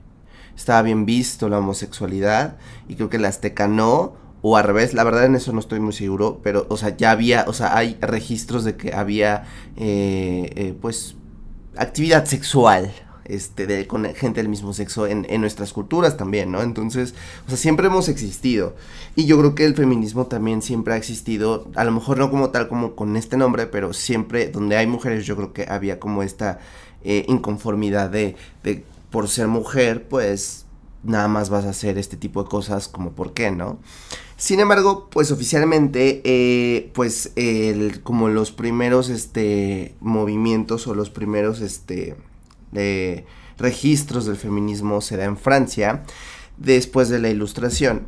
estaba 0.55 0.81
bien 0.83 1.05
visto 1.05 1.49
la 1.49 1.59
homosexualidad 1.59 2.57
y 2.87 2.95
creo 2.95 3.09
que 3.09 3.17
la 3.17 3.29
azteca 3.29 3.67
no 3.67 4.13
o 4.41 4.57
al 4.57 4.63
revés, 4.63 4.93
la 4.93 5.03
verdad 5.03 5.25
en 5.25 5.35
eso 5.35 5.51
no 5.51 5.59
estoy 5.59 5.79
muy 5.79 5.93
seguro, 5.93 6.39
pero, 6.43 6.65
o 6.69 6.77
sea, 6.77 6.95
ya 6.95 7.11
había, 7.11 7.45
o 7.47 7.53
sea, 7.53 7.77
hay 7.77 7.97
registros 7.99 8.63
de 8.63 8.75
que 8.75 8.93
había, 8.93 9.43
eh, 9.75 10.51
eh, 10.55 10.75
pues, 10.79 11.15
actividad 11.79 12.25
sexual, 12.25 12.93
este, 13.25 13.67
de, 13.67 13.87
con 13.87 14.05
gente 14.15 14.41
del 14.41 14.49
mismo 14.49 14.73
sexo 14.73 15.05
en, 15.07 15.25
en, 15.29 15.41
nuestras 15.41 15.71
culturas 15.71 16.17
también, 16.17 16.51
¿no? 16.51 16.61
Entonces, 16.61 17.13
o 17.45 17.49
sea, 17.49 17.57
siempre 17.57 17.87
hemos 17.87 18.09
existido. 18.09 18.75
Y 19.15 19.25
yo 19.25 19.37
creo 19.37 19.55
que 19.55 19.65
el 19.65 19.75
feminismo 19.75 20.25
también 20.25 20.61
siempre 20.61 20.93
ha 20.93 20.97
existido, 20.97 21.67
a 21.75 21.83
lo 21.83 21.91
mejor 21.91 22.17
no 22.17 22.31
como 22.31 22.49
tal 22.49 22.67
como 22.67 22.95
con 22.95 23.15
este 23.15 23.37
nombre, 23.37 23.67
pero 23.67 23.93
siempre 23.93 24.49
donde 24.49 24.77
hay 24.77 24.87
mujeres 24.87 25.25
yo 25.25 25.35
creo 25.35 25.53
que 25.53 25.65
había 25.69 25.99
como 25.99 26.23
esta 26.23 26.59
eh, 27.03 27.25
inconformidad 27.27 28.09
de, 28.09 28.35
de, 28.63 28.83
por 29.11 29.29
ser 29.29 29.47
mujer, 29.47 30.07
pues 30.07 30.65
nada 31.03 31.27
más 31.27 31.49
vas 31.49 31.65
a 31.65 31.69
hacer 31.69 31.97
este 31.97 32.17
tipo 32.17 32.43
de 32.43 32.49
cosas 32.49 32.87
como 32.87 33.11
por 33.11 33.33
qué, 33.33 33.51
¿no? 33.51 33.79
Sin 34.39 34.61
embargo, 34.61 35.09
pues 35.11 35.31
oficialmente, 35.31 36.21
eh, 36.23 36.91
pues 36.93 37.33
como 38.03 38.29
los 38.29 38.53
primeros 38.53 39.09
este, 39.09 39.95
movimientos 39.99 40.87
o 40.87 40.95
los 40.95 41.09
primeros 41.09 41.59
este, 41.59 42.15
de 42.71 43.25
registros 43.57 44.25
del 44.25 44.37
feminismo 44.37 45.01
se 45.01 45.17
da 45.17 45.25
en 45.25 45.35
Francia 45.35 46.03
después 46.57 47.09
de 47.09 47.19
la 47.19 47.29
Ilustración. 47.29 48.07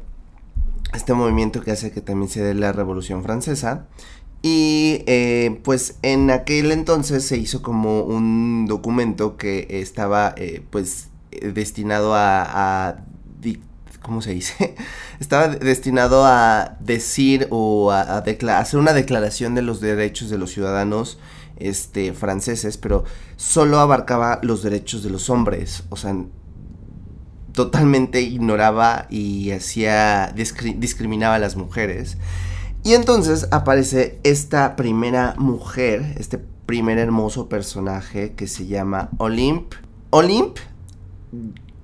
Este 0.94 1.14
movimiento 1.14 1.62
que 1.62 1.72
hace 1.72 1.92
que 1.92 2.00
también 2.00 2.30
se 2.30 2.42
dé 2.42 2.54
la 2.54 2.72
Revolución 2.72 3.24
Francesa. 3.24 3.88
Y 4.42 5.04
eh, 5.06 5.60
pues 5.64 5.98
en 6.02 6.32
aquel 6.32 6.72
entonces 6.72 7.26
se 7.26 7.38
hizo 7.38 7.62
como 7.62 8.04
un 8.04 8.68
documento 8.68 9.36
que 9.36 9.68
estaba 9.70 10.34
eh, 10.38 10.64
pues 10.70 11.10
destinado 11.54 12.16
a, 12.16 12.88
a, 12.88 13.06
¿cómo 14.02 14.22
se 14.22 14.34
dice? 14.34 14.76
estaba 15.20 15.48
destinado 15.48 16.26
a 16.26 16.78
decir 16.80 17.48
o 17.50 17.92
a, 17.92 18.18
hacer 18.20 18.80
una 18.80 18.94
declaración 18.94 19.56
de 19.56 19.62
los 19.62 19.82
derechos 19.82 20.30
de 20.30 20.38
los 20.38 20.52
ciudadanos 20.52 21.20
este, 21.58 22.14
franceses, 22.14 22.78
pero 22.78 23.04
solo 23.36 23.80
abarcaba 23.80 24.40
los 24.42 24.64
derechos 24.64 25.04
de 25.04 25.10
los 25.10 25.30
hombres, 25.30 25.84
o 25.90 25.96
sea, 25.96 26.16
totalmente 27.54 28.22
ignoraba 28.22 29.08
y 29.10 29.52
hacía, 29.52 30.34
discriminaba 30.34 31.36
a 31.36 31.40
las 31.40 31.56
mujeres. 31.56 32.18
Y 32.84 32.94
entonces 32.94 33.48
aparece 33.52 34.20
esta 34.24 34.76
primera 34.76 35.36
mujer, 35.38 36.16
este 36.18 36.40
primer 36.66 36.98
hermoso 36.98 37.48
personaje 37.48 38.34
que 38.34 38.48
se 38.48 38.66
llama 38.66 39.10
Olympe. 39.18 39.78
Olympe 40.10 40.62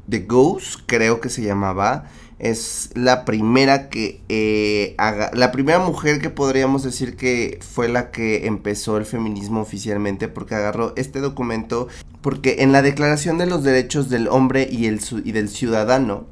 the 0.10 0.20
Ghost, 0.20 0.82
creo 0.86 1.20
que 1.22 1.30
se 1.30 1.42
llamaba. 1.42 2.06
Es 2.40 2.92
la 2.94 3.26
primera 3.26 3.90
que 3.90 4.22
eh, 4.30 4.96
la 5.34 5.52
primera 5.52 5.80
mujer 5.80 6.22
que 6.22 6.30
podríamos 6.30 6.84
decir 6.84 7.16
que 7.16 7.60
fue 7.68 7.88
la 7.88 8.12
que 8.12 8.46
empezó 8.46 8.98
el 8.98 9.06
feminismo 9.06 9.60
oficialmente 9.60 10.28
porque 10.28 10.54
agarró 10.54 10.94
este 10.98 11.20
documento 11.20 11.88
porque 12.22 12.58
en 12.60 12.72
la 12.72 12.84
declaración 12.84 13.40
de 13.40 13.48
los 13.48 13.64
derechos 13.64 14.10
del 14.10 14.28
hombre 14.28 14.68
y, 14.70 14.86
el, 14.86 15.02
y 15.24 15.32
del 15.32 15.50
ciudadano 15.50 16.28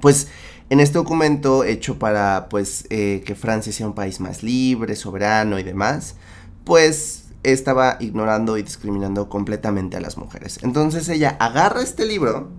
pues 0.00 0.26
en 0.68 0.80
este 0.80 0.98
documento 0.98 1.62
hecho 1.62 2.00
para 2.00 2.48
pues 2.48 2.86
eh, 2.90 3.22
que 3.24 3.36
Francia 3.36 3.72
sea 3.72 3.86
un 3.86 3.94
país 3.94 4.18
más 4.18 4.42
libre, 4.42 4.96
soberano 4.96 5.60
y 5.60 5.62
demás 5.62 6.16
pues 6.64 7.21
estaba 7.42 7.96
ignorando 8.00 8.56
y 8.56 8.62
discriminando 8.62 9.28
completamente 9.28 9.96
a 9.96 10.00
las 10.00 10.16
mujeres 10.16 10.58
entonces 10.62 11.08
ella 11.08 11.36
agarra 11.40 11.82
este 11.82 12.06
libro 12.06 12.50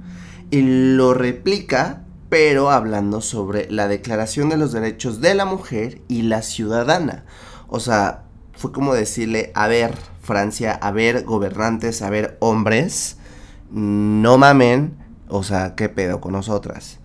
y 0.52 0.62
lo 0.96 1.14
replica 1.14 2.04
pero 2.34 2.72
hablando 2.72 3.22
sobre 3.22 3.70
la 3.70 3.88
Declaración 3.88 4.50
de 4.50 4.58
los 4.58 4.72
Derechos 4.72 5.22
de 5.22 5.36
la 5.36 5.46
Mujer 5.46 6.02
y 6.08 6.24
la 6.24 6.42
Ciudadana. 6.42 7.26
O 7.68 7.80
sea, 7.80 8.24
fue 8.54 8.72
como 8.72 8.96
decirle, 8.96 9.52
a 9.54 9.68
ver, 9.68 9.94
Francia, 10.20 10.72
a 10.74 10.92
ver, 10.92 11.26
gobernantes, 11.26 12.02
a 12.02 12.10
ver, 12.10 12.38
hombres, 12.40 13.18
no 13.70 14.40
mamen, 14.40 14.98
o 15.28 15.44
sea, 15.44 15.76
¿qué 15.76 15.90
pedo 15.90 16.22
con 16.22 16.32
nosotras? 16.32 16.98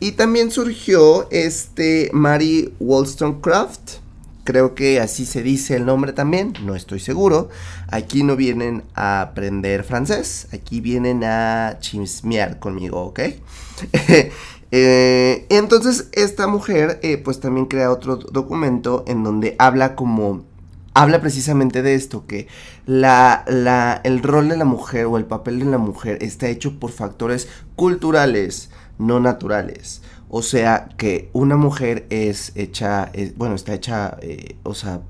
Y 0.00 0.12
también 0.12 0.50
surgió 0.50 1.30
este 1.30 2.10
Mary 2.12 2.74
Wollstonecraft, 2.78 4.00
creo 4.44 4.74
que 4.74 5.00
así 5.00 5.26
se 5.26 5.42
dice 5.42 5.76
el 5.76 5.86
nombre 5.86 6.12
también, 6.12 6.52
no 6.62 6.74
estoy 6.74 7.00
seguro. 7.00 7.48
Aquí 7.88 8.22
no 8.22 8.36
vienen 8.36 8.82
a 8.94 9.22
aprender 9.22 9.84
francés, 9.84 10.48
aquí 10.52 10.80
vienen 10.80 11.24
a 11.24 11.78
chismear 11.80 12.58
conmigo, 12.58 13.02
¿ok? 13.02 13.20
Eh, 14.76 15.46
entonces 15.50 16.08
esta 16.10 16.48
mujer 16.48 16.98
eh, 17.04 17.16
pues 17.16 17.38
también 17.38 17.66
crea 17.66 17.92
otro 17.92 18.16
documento 18.16 19.04
en 19.06 19.22
donde 19.22 19.54
habla 19.60 19.94
como 19.94 20.42
habla 20.94 21.20
precisamente 21.20 21.82
de 21.82 21.94
esto, 21.94 22.26
que 22.26 22.48
la, 22.86 23.44
la, 23.46 24.00
el 24.04 24.22
rol 24.22 24.48
de 24.48 24.56
la 24.56 24.64
mujer 24.64 25.06
o 25.06 25.18
el 25.18 25.26
papel 25.26 25.58
de 25.58 25.66
la 25.66 25.78
mujer 25.78 26.18
está 26.22 26.48
hecho 26.48 26.78
por 26.78 26.92
factores 26.92 27.48
culturales, 27.76 28.70
no 28.98 29.20
naturales. 29.20 30.02
O 30.36 30.42
sea, 30.42 30.88
que 30.96 31.30
una 31.32 31.56
mujer 31.56 32.08
es 32.10 32.50
hecha, 32.56 33.12
bueno, 33.36 33.54
está 33.54 33.72
hecha, 33.72 34.18
eh, 34.20 34.56
o 34.64 34.74
sea, 34.74 35.00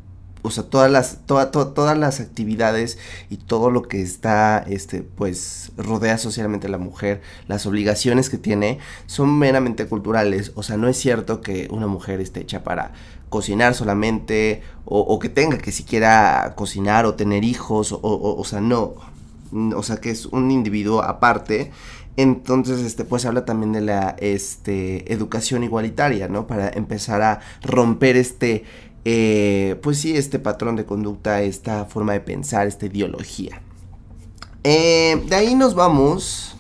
o 0.43 0.51
sea, 0.51 0.65
todas 0.65 0.91
las, 0.91 1.21
todas 1.25 1.97
las 1.97 2.21
actividades 2.21 2.99
y 3.31 3.39
todo 3.39 3.71
lo 3.71 3.85
que 3.85 4.03
está, 4.03 4.59
este, 4.69 5.01
pues, 5.03 5.73
rodea 5.79 6.19
socialmente 6.19 6.67
a 6.67 6.71
la 6.71 6.77
mujer, 6.77 7.23
las 7.49 7.65
obligaciones 7.65 8.29
que 8.29 8.37
tiene, 8.37 8.81
son 9.07 9.39
meramente 9.39 9.87
culturales. 9.87 10.53
O 10.57 10.63
sea, 10.63 10.77
no 10.77 10.89
es 10.89 10.99
cierto 10.99 11.41
que 11.41 11.69
una 11.71 11.87
mujer 11.87 12.21
esté 12.21 12.41
hecha 12.41 12.63
para 12.63 12.93
cocinar 13.31 13.73
solamente, 13.73 14.61
o, 14.85 15.19
que 15.19 15.31
tenga 15.31 15.57
que 15.57 15.73
siquiera 15.73 16.53
cocinar 16.55 17.07
o 17.07 17.15
tener 17.15 17.45
hijos, 17.45 17.93
o, 17.93 17.99
o, 18.03 18.45
sea, 18.45 18.61
no. 18.61 18.93
O 19.75 19.83
sea, 19.83 19.97
que 19.97 20.11
es 20.11 20.27
un 20.27 20.51
individuo 20.51 21.03
aparte. 21.03 21.73
Entonces, 22.17 22.81
este, 22.81 23.05
pues 23.05 23.25
habla 23.25 23.45
también 23.45 23.73
de 23.73 23.81
la 23.81 24.17
este, 24.19 25.13
educación 25.13 25.65
igualitaria, 25.65 26.29
¿no? 26.29 26.47
Para 26.47 26.69
empezar 26.69 27.23
a 27.23 27.41
romper 27.63 28.17
este, 28.17 28.65
eh, 29.05 29.77
pues 29.83 29.99
sí, 29.99 30.17
este 30.17 30.39
patrón 30.39 30.77
de 30.77 30.85
conducta, 30.85 31.43
esta 31.43 31.85
forma 31.87 32.13
de 32.13 32.21
pensar, 32.21 32.67
esta 32.67 32.87
ideología. 32.87 33.61
Eh, 34.63 35.23
de 35.27 35.37
ahí 35.37 35.55
nos 35.55 35.75
vamos 35.75 36.57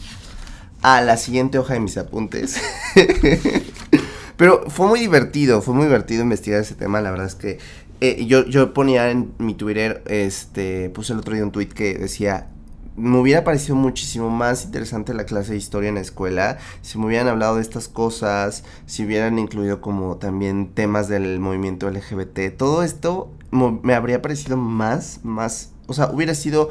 a 0.82 1.00
la 1.00 1.16
siguiente 1.16 1.58
hoja 1.58 1.74
de 1.74 1.80
mis 1.80 1.96
apuntes. 1.96 2.60
Pero 4.36 4.68
fue 4.68 4.88
muy 4.88 5.00
divertido, 5.00 5.62
fue 5.62 5.74
muy 5.74 5.84
divertido 5.86 6.22
investigar 6.22 6.60
ese 6.60 6.74
tema. 6.74 7.00
La 7.00 7.10
verdad 7.10 7.26
es 7.26 7.34
que 7.34 7.58
eh, 8.00 8.26
yo, 8.26 8.44
yo 8.44 8.74
ponía 8.74 9.10
en 9.10 9.32
mi 9.38 9.54
Twitter, 9.54 10.02
este, 10.06 10.90
puse 10.90 11.12
el 11.12 11.20
otro 11.20 11.34
día 11.34 11.44
un 11.44 11.52
tweet 11.52 11.68
que 11.68 11.94
decía, 11.94 12.48
me 12.96 13.18
hubiera 13.18 13.44
parecido 13.44 13.76
muchísimo 13.76 14.30
más 14.30 14.64
interesante 14.64 15.14
la 15.14 15.24
clase 15.24 15.52
de 15.52 15.58
historia 15.58 15.88
en 15.88 15.96
la 15.96 16.00
escuela 16.00 16.58
si 16.80 16.98
me 16.98 17.06
hubieran 17.06 17.28
hablado 17.28 17.56
de 17.56 17.62
estas 17.62 17.88
cosas, 17.88 18.64
si 18.86 19.04
hubieran 19.04 19.38
incluido 19.38 19.80
como 19.80 20.16
también 20.16 20.68
temas 20.68 21.08
del 21.08 21.40
movimiento 21.40 21.90
LGBT. 21.90 22.56
Todo 22.56 22.82
esto 22.82 23.30
me 23.50 23.94
habría 23.94 24.22
parecido 24.22 24.56
más, 24.56 25.20
más, 25.22 25.72
o 25.86 25.92
sea, 25.92 26.10
hubiera 26.10 26.34
sido 26.34 26.70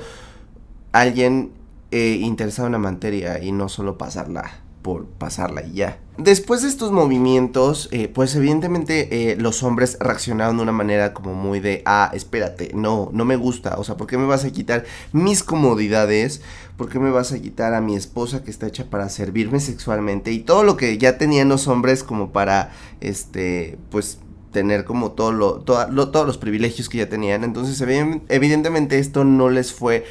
alguien 0.91 1.51
eh, 1.91 2.17
interesado 2.21 2.67
en 2.67 2.73
la 2.73 2.79
materia 2.79 3.43
y 3.43 3.51
no 3.51 3.69
solo 3.69 3.97
pasarla 3.97 4.62
por 4.83 5.05
pasarla 5.05 5.65
y 5.65 5.73
ya. 5.73 5.99
Después 6.17 6.61
de 6.61 6.67
estos 6.67 6.91
movimientos, 6.91 7.89
eh, 7.91 8.07
pues 8.07 8.35
evidentemente 8.35 9.31
eh, 9.31 9.35
los 9.35 9.63
hombres 9.63 9.97
reaccionaron 9.99 10.57
de 10.57 10.63
una 10.63 10.71
manera 10.71 11.11
como 11.11 11.33
muy 11.33 11.59
de, 11.59 11.81
ah, 11.87 12.11
espérate, 12.13 12.69
no, 12.75 13.09
no 13.11 13.25
me 13.25 13.35
gusta, 13.35 13.79
o 13.79 13.83
sea, 13.83 13.97
¿por 13.97 14.05
qué 14.05 14.19
me 14.19 14.27
vas 14.27 14.45
a 14.45 14.51
quitar 14.51 14.85
mis 15.11 15.41
comodidades? 15.41 16.41
¿Por 16.77 16.89
qué 16.89 16.99
me 16.99 17.09
vas 17.09 17.31
a 17.31 17.39
quitar 17.39 17.73
a 17.73 17.81
mi 17.81 17.95
esposa 17.95 18.43
que 18.43 18.51
está 18.51 18.67
hecha 18.67 18.91
para 18.91 19.09
servirme 19.09 19.59
sexualmente? 19.59 20.31
Y 20.31 20.39
todo 20.39 20.63
lo 20.63 20.77
que 20.77 20.99
ya 20.99 21.17
tenían 21.17 21.49
los 21.49 21.67
hombres 21.67 22.03
como 22.03 22.31
para, 22.31 22.71
este, 23.01 23.79
pues 23.89 24.19
tener 24.51 24.85
como 24.85 25.13
todo 25.13 25.61
todos 25.61 26.27
los 26.27 26.37
privilegios 26.37 26.87
que 26.89 26.99
ya 26.99 27.09
tenían. 27.09 27.43
Entonces, 27.43 27.81
evidentemente 28.29 28.99
esto 28.99 29.23
no 29.23 29.49
les 29.49 29.73
fue 29.73 30.05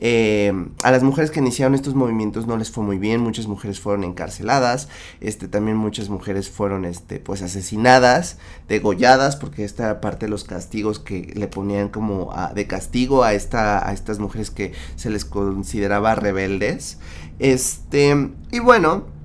eh, 0.00 0.52
a 0.82 0.90
las 0.90 1.02
mujeres 1.02 1.30
que 1.30 1.40
iniciaron 1.40 1.74
estos 1.74 1.94
movimientos 1.94 2.46
no 2.46 2.56
les 2.56 2.70
fue 2.70 2.84
muy 2.84 2.98
bien, 2.98 3.20
muchas 3.20 3.46
mujeres 3.46 3.80
fueron 3.80 4.04
encarceladas, 4.04 4.88
este, 5.20 5.48
también 5.48 5.76
muchas 5.76 6.08
mujeres 6.08 6.48
fueron 6.50 6.84
este, 6.84 7.18
pues 7.18 7.42
asesinadas, 7.42 8.38
degolladas, 8.68 9.36
porque 9.36 9.64
esta 9.64 9.84
era 9.84 10.00
parte 10.00 10.26
de 10.26 10.30
los 10.30 10.44
castigos 10.44 10.98
que 10.98 11.32
le 11.34 11.48
ponían 11.48 11.88
como 11.88 12.32
de 12.54 12.66
castigo 12.66 13.24
a, 13.24 13.34
esta, 13.34 13.88
a 13.88 13.92
estas 13.92 14.18
mujeres 14.18 14.50
que 14.50 14.72
se 14.96 15.10
les 15.10 15.24
consideraba 15.24 16.14
rebeldes. 16.14 16.98
Este, 17.38 18.30
y 18.50 18.58
bueno, 18.60 19.17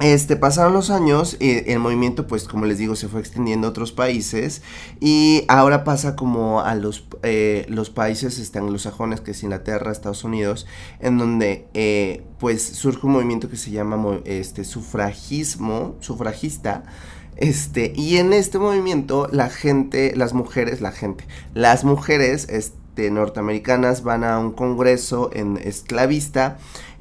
este, 0.00 0.36
pasaron 0.36 0.74
los 0.74 0.90
años 0.90 1.36
y 1.40 1.70
el 1.70 1.78
movimiento, 1.78 2.26
pues 2.26 2.44
como 2.44 2.66
les 2.66 2.76
digo, 2.76 2.96
se 2.96 3.08
fue 3.08 3.20
extendiendo 3.20 3.66
a 3.66 3.70
otros 3.70 3.92
países 3.92 4.60
y 5.00 5.44
ahora 5.48 5.84
pasa 5.84 6.16
como 6.16 6.60
a 6.60 6.74
los, 6.74 7.06
eh, 7.22 7.64
los 7.68 7.88
países 7.88 8.38
este, 8.38 8.58
anglosajones, 8.58 9.22
que 9.22 9.30
es 9.30 9.42
Inglaterra, 9.42 9.90
Estados 9.92 10.22
Unidos, 10.24 10.66
en 11.00 11.16
donde 11.16 11.68
eh, 11.72 12.24
pues 12.38 12.62
surge 12.62 13.06
un 13.06 13.12
movimiento 13.14 13.48
que 13.48 13.56
se 13.56 13.70
llama 13.70 14.20
este, 14.24 14.64
sufragismo, 14.64 15.96
sufragista, 16.00 16.84
Este, 17.36 17.92
y 17.94 18.16
en 18.16 18.32
este 18.32 18.58
movimiento 18.58 19.28
la 19.30 19.50
gente, 19.50 20.14
las 20.16 20.32
mujeres, 20.32 20.80
la 20.80 20.90
gente, 20.92 21.26
las 21.54 21.84
mujeres 21.84 22.48
este, 22.48 23.10
norteamericanas 23.10 24.02
van 24.02 24.24
a 24.24 24.38
un 24.38 24.52
congreso 24.52 25.30
en 25.34 25.58
esclavista. 25.58 26.56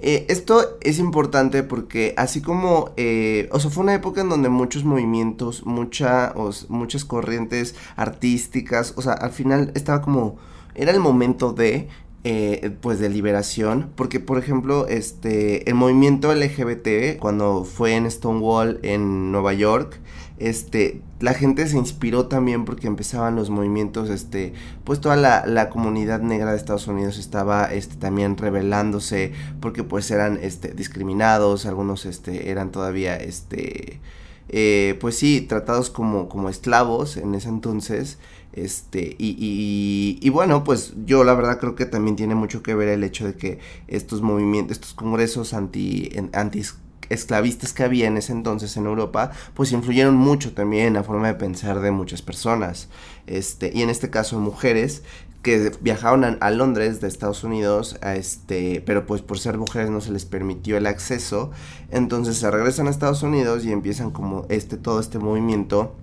Eh, 0.08 0.28
esto 0.30 0.78
es 0.82 1.00
importante 1.00 1.64
porque 1.64 2.14
así 2.16 2.40
como, 2.40 2.92
eh, 2.96 3.50
o 3.52 3.60
sea, 3.60 3.72
fue 3.72 3.82
una 3.82 3.96
época 3.96 4.22
en 4.22 4.30
donde 4.30 4.50
muchos 4.50 4.84
movimientos, 4.84 5.66
mucha, 5.66 6.32
muchas 6.70 7.06
corrientes 7.06 7.74
artísticas, 7.96 8.94
o 8.98 9.02
sea, 9.02 9.14
al 9.14 9.32
final 9.32 9.72
estaba 9.74 10.04
como, 10.04 10.38
era 10.76 10.92
el 10.92 11.00
momento 11.00 11.54
de, 11.54 11.88
eh, 12.24 12.70
pues 12.82 13.00
de 13.00 13.10
liberación, 13.10 13.90
porque 13.96 14.20
por 14.20 14.38
ejemplo, 14.38 14.86
este, 14.88 15.68
el 15.68 15.74
movimiento 15.74 16.32
LGBT, 16.36 17.18
cuando 17.18 17.64
fue 17.66 17.96
en 17.96 18.10
Stonewall 18.12 18.80
en 18.84 19.32
Nueva 19.32 19.54
York, 19.54 20.00
este, 20.38 21.02
la 21.20 21.34
gente 21.34 21.66
se 21.68 21.78
inspiró 21.78 22.28
también 22.28 22.66
porque 22.66 22.88
empezaban 22.88 23.36
los 23.36 23.50
movimientos, 23.50 24.10
este, 24.10 24.54
pues 24.84 25.00
toda 25.00 25.16
la, 25.16 25.46
la 25.46 25.70
comunidad 25.70 26.20
negra 26.22 26.52
de 26.52 26.58
Estados 26.58 26.88
Unidos 26.88 27.18
estaba, 27.18 27.74
este, 27.74 27.96
también 27.96 28.38
rebelándose 28.38 29.32
porque 29.62 29.84
pues 29.84 30.12
eran, 30.12 30.38
este, 30.42 30.74
discriminados, 30.74 31.66
algunos, 31.66 32.06
este, 32.06 32.52
eran 32.52 32.72
todavía, 32.72 33.16
este, 33.16 34.02
eh, 34.50 34.98
pues 35.00 35.18
sí, 35.18 35.42
tratados 35.42 35.90
como, 35.90 36.28
como 36.30 36.50
esclavos 36.50 37.18
en 37.18 37.34
ese 37.36 37.50
entonces, 37.50 38.20
este, 38.54 39.16
y, 39.18 39.36
y, 39.40 40.20
y, 40.26 40.30
bueno, 40.30 40.64
pues 40.64 40.94
yo 41.06 41.26
la 41.26 41.34
verdad 41.34 41.60
creo 41.60 41.76
que 41.76 41.86
también 41.86 42.16
tiene 42.16 42.36
mucho 42.36 42.64
que 42.64 42.74
ver 42.74 42.88
el 42.88 43.04
hecho 43.04 43.26
de 43.26 43.36
que 43.36 43.60
estos 43.88 44.22
movimientos, 44.22 44.78
estos 44.78 44.94
congresos 44.94 45.54
anti, 45.54 46.10
anti 46.32 46.62
esclavistas 47.10 47.74
que 47.74 47.84
había 47.84 48.08
en 48.08 48.18
ese 48.18 48.32
entonces 48.32 48.76
en 48.78 48.86
Europa, 48.86 49.32
pues 49.54 49.72
influyeron 49.72 50.16
mucho 50.16 50.54
también 50.54 50.88
en 50.88 50.94
la 50.94 51.04
forma 51.04 51.28
de 51.28 51.36
pensar 51.36 51.80
de 51.80 51.92
muchas 51.92 52.22
personas. 52.22 52.90
Este, 53.28 53.72
y 53.74 53.82
en 53.82 53.90
este 53.90 54.10
caso 54.10 54.40
mujeres 54.40 55.04
que 55.46 55.72
viajaron 55.80 56.38
a, 56.42 56.50
Londres 56.50 57.02
de 57.02 57.08
Estados 57.08 57.44
Unidos, 57.44 58.00
este, 58.02 58.82
pero 58.84 59.06
pues 59.06 59.22
por 59.22 59.38
ser 59.38 59.60
mujeres 59.60 59.92
no 59.92 60.02
se 60.02 60.12
les 60.12 60.26
permitió 60.26 60.76
el 60.76 60.88
acceso, 60.88 61.52
entonces 61.92 62.38
se 62.38 62.50
regresan 62.50 62.88
a 62.88 62.90
Estados 62.90 63.22
Unidos 63.22 63.64
y 63.64 63.72
empiezan 63.72 64.10
como 64.10 64.48
este 64.50 64.76
todo 64.76 65.00
este 65.00 65.20
movimiento 65.20 65.96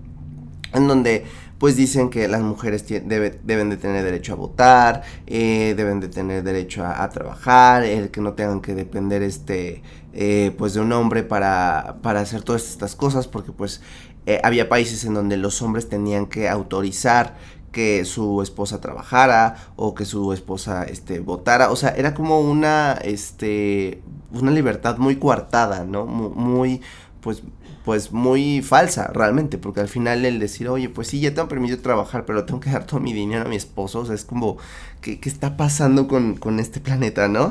en 0.72 0.86
donde 0.86 1.24
pues 1.62 1.76
dicen 1.76 2.10
que 2.10 2.26
las 2.26 2.40
mujeres 2.42 2.84
deben 2.88 3.70
de 3.70 3.76
tener 3.76 4.02
derecho 4.02 4.32
a 4.32 4.34
votar, 4.34 5.02
eh, 5.28 5.74
deben 5.76 6.00
de 6.00 6.08
tener 6.08 6.42
derecho 6.42 6.84
a, 6.84 7.08
trabajar, 7.10 7.84
el 7.84 8.10
que 8.10 8.20
no 8.20 8.32
tengan 8.32 8.60
que 8.60 8.74
depender 8.74 9.22
este, 9.22 9.80
eh, 10.12 10.52
pues 10.58 10.74
de 10.74 10.80
un 10.80 10.90
hombre 10.90 11.22
para, 11.22 11.98
para 12.02 12.18
hacer 12.18 12.42
todas 12.42 12.68
estas 12.68 12.96
cosas, 12.96 13.28
porque 13.28 13.52
pues 13.52 13.80
eh, 14.26 14.40
había 14.42 14.68
países 14.68 15.04
en 15.04 15.14
donde 15.14 15.36
los 15.36 15.62
hombres 15.62 15.88
tenían 15.88 16.26
que 16.26 16.48
autorizar 16.48 17.36
que 17.70 18.04
su 18.04 18.42
esposa 18.42 18.80
trabajara 18.80 19.54
o 19.76 19.94
que 19.94 20.04
su 20.04 20.32
esposa 20.32 20.82
este 20.82 21.20
votara, 21.20 21.70
o 21.70 21.76
sea, 21.76 21.90
era 21.90 22.12
como 22.12 22.40
una 22.40 22.94
este 23.04 24.02
una 24.32 24.50
libertad 24.50 24.98
muy 24.98 25.14
coartada, 25.14 25.84
¿no? 25.84 26.06
Muy 26.06 26.80
pues 27.20 27.44
pues 27.84 28.12
muy 28.12 28.62
falsa 28.62 29.10
realmente, 29.12 29.58
porque 29.58 29.80
al 29.80 29.88
final 29.88 30.24
el 30.24 30.38
decir, 30.38 30.68
oye, 30.68 30.88
pues 30.88 31.08
sí, 31.08 31.20
ya 31.20 31.34
tengo 31.34 31.48
permitido 31.48 31.80
trabajar, 31.80 32.24
pero 32.24 32.44
tengo 32.44 32.60
que 32.60 32.70
dar 32.70 32.86
todo 32.86 33.00
mi 33.00 33.12
dinero 33.12 33.46
a 33.46 33.48
mi 33.48 33.56
esposo, 33.56 34.00
o 34.00 34.06
sea, 34.06 34.14
es 34.14 34.24
como, 34.24 34.58
¿qué, 35.00 35.18
qué 35.18 35.28
está 35.28 35.56
pasando 35.56 36.06
con, 36.06 36.36
con, 36.36 36.60
este 36.60 36.80
planeta, 36.80 37.28
no? 37.28 37.50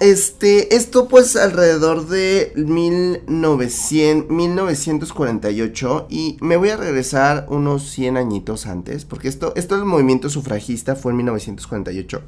Este, 0.00 0.74
esto 0.74 1.06
pues 1.06 1.36
alrededor 1.36 2.08
de 2.08 2.52
1900, 2.56 4.34
1948 4.34 6.08
y 6.10 6.38
me 6.40 6.56
voy 6.56 6.70
a 6.70 6.76
regresar 6.76 7.46
unos 7.48 7.88
100 7.90 8.16
añitos 8.16 8.66
antes, 8.66 9.04
porque 9.04 9.28
esto, 9.28 9.52
esto 9.54 9.76
del 9.76 9.84
movimiento 9.84 10.28
sufragista 10.28 10.96
fue 10.96 11.12
en 11.12 11.18
1948. 11.18 12.20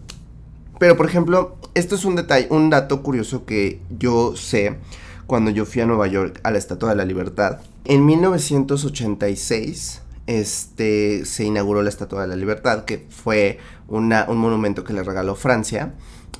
Pero 0.78 0.96
por 0.96 1.06
ejemplo, 1.06 1.56
esto 1.74 1.96
es 1.96 2.04
un 2.04 2.14
detalle, 2.14 2.46
un 2.50 2.70
dato 2.70 3.02
curioso 3.02 3.44
que 3.44 3.80
yo 3.98 4.36
sé 4.36 4.78
cuando 5.26 5.50
yo 5.50 5.64
fui 5.64 5.82
a 5.82 5.86
Nueva 5.86 6.06
York 6.06 6.40
a 6.42 6.50
la 6.50 6.58
Estatua 6.58 6.90
de 6.90 6.96
la 6.96 7.04
Libertad. 7.04 7.58
En 7.84 8.04
1986 8.06 10.02
este, 10.26 11.24
se 11.24 11.44
inauguró 11.44 11.82
la 11.82 11.88
Estatua 11.88 12.22
de 12.22 12.28
la 12.28 12.36
Libertad, 12.36 12.84
que 12.84 13.06
fue 13.10 13.58
una, 13.88 14.26
un 14.28 14.38
monumento 14.38 14.84
que 14.84 14.92
le 14.92 15.02
regaló 15.02 15.34
Francia. 15.34 15.92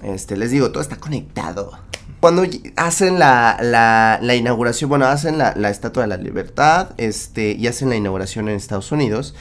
Este, 0.02 0.36
les 0.36 0.50
digo, 0.50 0.70
todo 0.70 0.82
está 0.82 0.96
conectado. 0.96 1.72
Cuando 2.20 2.44
hacen 2.76 3.18
la, 3.18 3.58
la, 3.60 4.34
inauguración, 4.34 4.88
bueno, 4.88 5.06
hacen 5.06 5.36
la, 5.36 5.52
la, 5.56 5.68
Estatua 5.68 6.04
de 6.04 6.08
la 6.08 6.16
Libertad 6.16 6.92
este, 6.96 7.52
y 7.52 7.66
hacen 7.66 7.90
la 7.90 7.96
inauguración 7.96 8.48
en 8.48 8.56
Estados 8.56 8.92
Unidos, 8.92 9.34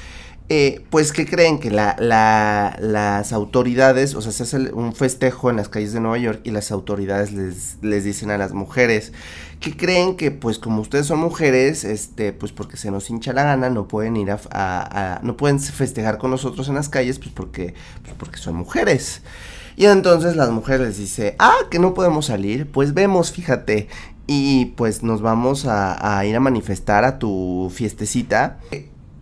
eh, 0.56 0.86
pues 0.92 1.12
que 1.12 1.26
creen 1.26 1.58
que 1.58 1.72
la, 1.72 1.96
la, 1.98 2.78
las 2.80 3.34
autoridades, 3.34 4.13
o 4.13 4.22
sea, 4.22 4.32
se 4.32 4.44
hace 4.44 4.72
un 4.72 4.94
festejo 4.94 5.50
en 5.50 5.56
las 5.56 5.68
calles 5.68 5.94
de 5.94 6.00
Nueva 6.00 6.20
York 6.20 6.42
y 6.44 6.52
las 6.52 6.72
autoridades 6.72 7.32
les, 7.32 7.78
les 7.82 8.04
dicen 8.04 8.30
a 8.30 8.38
las 8.38 8.54
mujeres 8.54 9.13
que 9.60 9.76
creen 9.76 10.16
que 10.16 10.30
pues 10.30 10.60
como 10.60 10.82
ustedes 10.82 11.08
son 11.08 11.18
mujeres, 11.18 11.84
este, 11.84 12.34
pues 12.34 12.52
porque 12.52 12.78
se 12.78 12.92
nos 12.92 13.10
hincha 13.10 13.34
la 13.34 13.42
gana, 13.42 13.72
no 13.72 13.88
pueden 13.88 14.16
ir 14.16 14.30
a, 14.30 14.39
a, 14.52 15.22
no 15.24 15.38
pueden 15.38 15.60
festejar 15.60 16.20
con 16.20 16.30
nosotros 16.30 16.68
en 16.68 16.76
las 16.76 16.88
calles, 16.88 17.18
pues 17.18 17.32
porque, 17.32 17.74
pues 18.04 18.13
porque 18.16 18.38
son 18.38 18.54
mujeres. 18.54 19.24
Y 19.76 19.86
entonces 19.86 20.36
las 20.36 20.52
mujeres 20.52 20.82
les 20.82 20.98
dice, 21.00 21.36
ah, 21.39 21.58
que 21.72 21.80
no 21.80 21.96
podemos 21.96 22.28
salir, 22.28 22.70
pues 22.72 22.94
vemos, 22.94 23.32
fíjate. 23.32 23.88
Y 24.28 24.66
pues 24.78 25.02
nos 25.02 25.24
vamos 25.24 25.66
a, 25.66 26.20
a 26.20 26.24
ir 26.28 26.36
a 26.36 26.39
manifestar 26.39 27.06
a 27.06 27.18
tu 27.18 27.72
fiestecita 27.74 28.60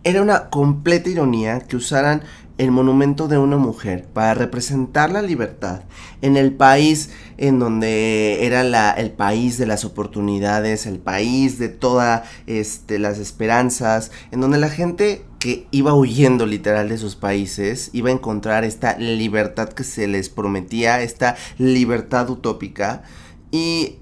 era 0.04 0.22
una 0.22 0.50
completa 0.50 1.08
ironía 1.08 1.60
que 1.60 1.76
usaran 1.76 2.22
el 2.58 2.70
monumento 2.70 3.28
de 3.28 3.38
una 3.38 3.56
mujer 3.56 4.06
para 4.12 4.34
representar 4.34 5.10
la 5.10 5.22
libertad 5.22 5.82
en 6.20 6.36
el 6.36 6.52
país 6.52 7.10
en 7.38 7.58
donde 7.58 8.44
era 8.46 8.62
la, 8.62 8.92
el 8.92 9.10
país 9.10 9.58
de 9.58 9.66
las 9.66 9.84
oportunidades, 9.84 10.86
el 10.86 10.98
país 10.98 11.58
de 11.58 11.68
todas 11.68 12.28
este, 12.46 12.98
las 12.98 13.18
esperanzas, 13.18 14.10
en 14.30 14.40
donde 14.40 14.58
la 14.58 14.68
gente 14.68 15.24
que 15.38 15.66
iba 15.70 15.94
huyendo 15.94 16.46
literal 16.46 16.88
de 16.88 16.98
sus 16.98 17.16
países 17.16 17.90
iba 17.92 18.10
a 18.10 18.12
encontrar 18.12 18.64
esta 18.64 18.96
libertad 18.98 19.70
que 19.70 19.82
se 19.82 20.06
les 20.06 20.28
prometía, 20.28 21.02
esta 21.02 21.36
libertad 21.58 22.30
utópica. 22.30 23.02
Y 23.50 23.96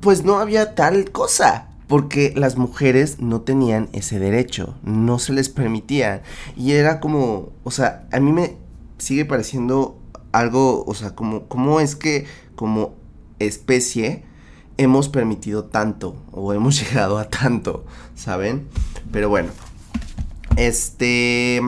pues 0.00 0.24
no 0.24 0.38
había 0.38 0.74
tal 0.74 1.10
cosa 1.10 1.69
porque 1.90 2.32
las 2.36 2.56
mujeres 2.56 3.18
no 3.18 3.40
tenían 3.40 3.88
ese 3.92 4.20
derecho, 4.20 4.76
no 4.84 5.18
se 5.18 5.32
les 5.32 5.48
permitía. 5.48 6.22
Y 6.56 6.70
era 6.74 7.00
como, 7.00 7.50
o 7.64 7.72
sea, 7.72 8.06
a 8.12 8.20
mí 8.20 8.30
me 8.30 8.54
sigue 8.98 9.24
pareciendo 9.24 9.98
algo, 10.30 10.84
o 10.86 10.94
sea, 10.94 11.16
como, 11.16 11.48
¿cómo 11.48 11.80
es 11.80 11.96
que 11.96 12.26
como 12.54 12.94
especie 13.40 14.22
hemos 14.76 15.08
permitido 15.08 15.64
tanto 15.64 16.14
o 16.30 16.52
hemos 16.52 16.78
llegado 16.88 17.18
a 17.18 17.28
tanto, 17.28 17.84
¿saben? 18.14 18.68
Pero 19.10 19.28
bueno, 19.28 19.50
este, 20.54 21.60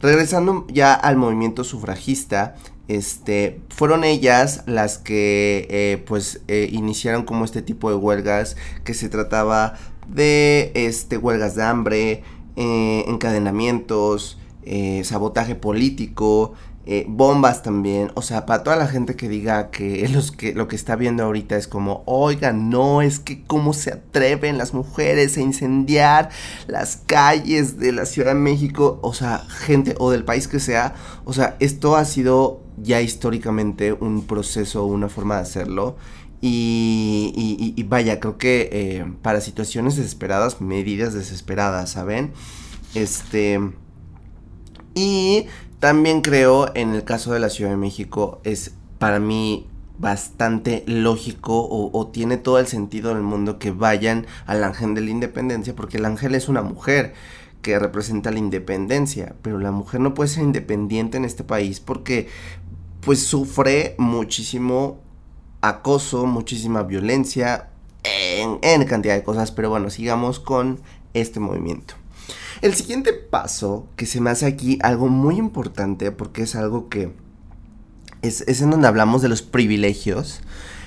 regresando 0.00 0.66
ya 0.72 0.92
al 0.92 1.16
movimiento 1.16 1.62
sufragista, 1.62 2.56
este, 2.88 3.60
fueron 3.68 4.02
ellas 4.02 4.62
las 4.66 4.96
que 4.96 5.66
eh, 5.70 6.02
pues 6.06 6.40
eh, 6.48 6.68
iniciaron 6.72 7.24
como 7.24 7.44
este 7.44 7.60
tipo 7.60 7.90
de 7.90 7.96
huelgas 7.96 8.56
que 8.82 8.94
se 8.94 9.10
trataba 9.10 9.74
de 10.08 10.72
este, 10.74 11.18
huelgas 11.18 11.54
de 11.54 11.62
hambre, 11.62 12.22
eh, 12.56 13.04
encadenamientos, 13.06 14.38
sabotaje 15.02 15.54
político, 15.54 16.52
bombas 17.06 17.62
también, 17.62 18.10
o 18.14 18.22
sea, 18.22 18.44
para 18.44 18.62
toda 18.62 18.76
la 18.76 18.86
gente 18.86 19.16
que 19.16 19.28
diga 19.28 19.70
que, 19.70 20.06
los 20.12 20.30
que 20.30 20.52
lo 20.54 20.68
que 20.68 20.76
está 20.76 20.94
viendo 20.94 21.24
ahorita 21.24 21.56
es 21.56 21.68
como, 21.68 22.02
oigan, 22.04 22.68
no, 22.68 23.00
es 23.00 23.18
que 23.18 23.44
cómo 23.44 23.72
se 23.72 23.92
atreven 23.92 24.58
las 24.58 24.74
mujeres 24.74 25.38
a 25.38 25.40
incendiar 25.40 26.28
las 26.66 26.96
calles 27.06 27.78
de 27.78 27.92
la 27.92 28.04
Ciudad 28.04 28.34
de 28.34 28.40
México, 28.40 28.98
o 29.02 29.14
sea, 29.14 29.38
gente 29.48 29.94
o 29.98 30.10
del 30.10 30.24
país 30.24 30.48
que 30.48 30.60
sea, 30.60 30.94
o 31.24 31.32
sea, 31.32 31.56
esto 31.60 31.96
ha 31.96 32.04
sido 32.04 32.67
ya 32.82 33.00
históricamente 33.00 33.92
un 33.92 34.26
proceso, 34.26 34.84
una 34.86 35.08
forma 35.08 35.36
de 35.36 35.42
hacerlo. 35.42 35.96
Y, 36.40 37.74
y, 37.76 37.82
vaya, 37.84 38.20
creo 38.20 38.38
que 38.38 38.68
eh, 38.70 39.12
para 39.22 39.40
situaciones 39.40 39.96
desesperadas, 39.96 40.60
medidas 40.60 41.14
desesperadas, 41.14 41.90
¿saben? 41.90 42.32
Este... 42.94 43.60
Y 44.94 45.46
también 45.80 46.22
creo 46.22 46.74
en 46.74 46.94
el 46.94 47.04
caso 47.04 47.32
de 47.32 47.38
la 47.38 47.50
Ciudad 47.50 47.70
de 47.70 47.76
México 47.76 48.40
es 48.44 48.74
para 48.98 49.20
mí 49.20 49.66
bastante 49.98 50.84
lógico 50.86 51.60
o, 51.60 51.96
o, 51.96 52.06
tiene 52.08 52.36
todo 52.36 52.58
el 52.58 52.66
sentido 52.66 53.14
del 53.14 53.22
mundo 53.22 53.58
que 53.58 53.70
vayan 53.70 54.26
al 54.46 54.62
ángel 54.64 54.94
de 54.94 55.00
la 55.00 55.10
independencia 55.10 55.74
porque 55.74 55.96
el 55.96 56.04
ángel 56.04 56.34
es 56.34 56.48
una 56.48 56.62
mujer 56.62 57.14
que 57.62 57.78
representa 57.78 58.30
la 58.30 58.38
independencia 58.38 59.34
pero 59.42 59.58
la 59.58 59.72
mujer 59.72 60.00
no 60.00 60.14
puede 60.14 60.28
ser 60.28 60.44
independiente 60.44 61.16
en 61.16 61.24
este 61.24 61.42
país 61.42 61.80
porque 61.80 62.28
pues 63.00 63.22
sufre 63.22 63.94
muchísimo 63.98 65.00
acoso, 65.60 66.26
muchísima 66.26 66.82
violencia, 66.82 67.70
en, 68.04 68.84
cantidad 68.84 69.14
de 69.14 69.22
cosas, 69.22 69.52
pero 69.52 69.70
bueno, 69.70 69.90
sigamos 69.90 70.38
con 70.40 70.80
este 71.14 71.40
movimiento. 71.40 71.94
El 72.60 72.74
siguiente 72.74 73.12
paso, 73.12 73.86
que 73.96 74.06
se 74.06 74.20
me 74.20 74.30
hace 74.30 74.46
aquí 74.46 74.78
algo 74.82 75.08
muy 75.08 75.36
importante, 75.36 76.10
porque 76.10 76.42
es 76.42 76.54
algo 76.54 76.88
que 76.88 77.12
es, 78.22 78.42
en 78.60 78.70
donde 78.70 78.88
hablamos 78.88 79.22
de 79.22 79.28
los 79.28 79.42
privilegios. 79.42 80.40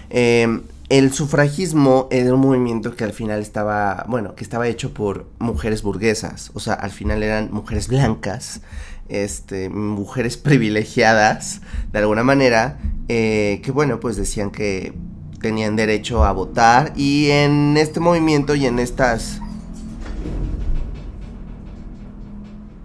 Eh, 0.10 0.62
el 0.90 1.14
sufragismo 1.14 2.10
era 2.12 2.34
un 2.34 2.42
movimiento 2.42 2.98
que 2.98 3.06
al 3.06 3.14
final 3.14 3.40
estaba, 3.40 4.06
bueno, 4.10 4.36
que 4.36 4.44
estaba 4.44 4.68
hecho 4.68 4.94
por 4.94 5.26
mujeres 5.40 5.84
burguesas, 5.84 6.52
o 6.54 6.60
sea, 6.60 6.74
al 6.74 6.92
final 6.92 7.24
eran 7.24 7.50
mujeres 7.54 7.88
blancas, 7.88 8.60
este, 9.10 9.70
mujeres 9.70 10.38
privilegiadas, 10.38 11.62
de 11.92 12.00
alguna 12.00 12.24
manera, 12.24 12.80
eh, 13.08 13.62
que 13.64 13.72
bueno, 13.72 14.00
pues 14.00 14.16
decían 14.16 14.52
que 14.52 14.94
tenían 15.42 15.76
derecho 15.76 16.24
a 16.24 16.32
votar 16.32 16.94
y 16.96 17.30
en 17.32 17.76
este 17.78 18.00
movimiento 18.00 18.56
y 18.56 18.66
en 18.66 18.80
estas... 18.80 19.42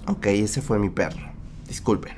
Ok, 0.07 0.27
ese 0.27 0.63
fue 0.63 0.79
mi 0.79 0.89
perro, 0.89 1.33
disculpen, 1.69 2.15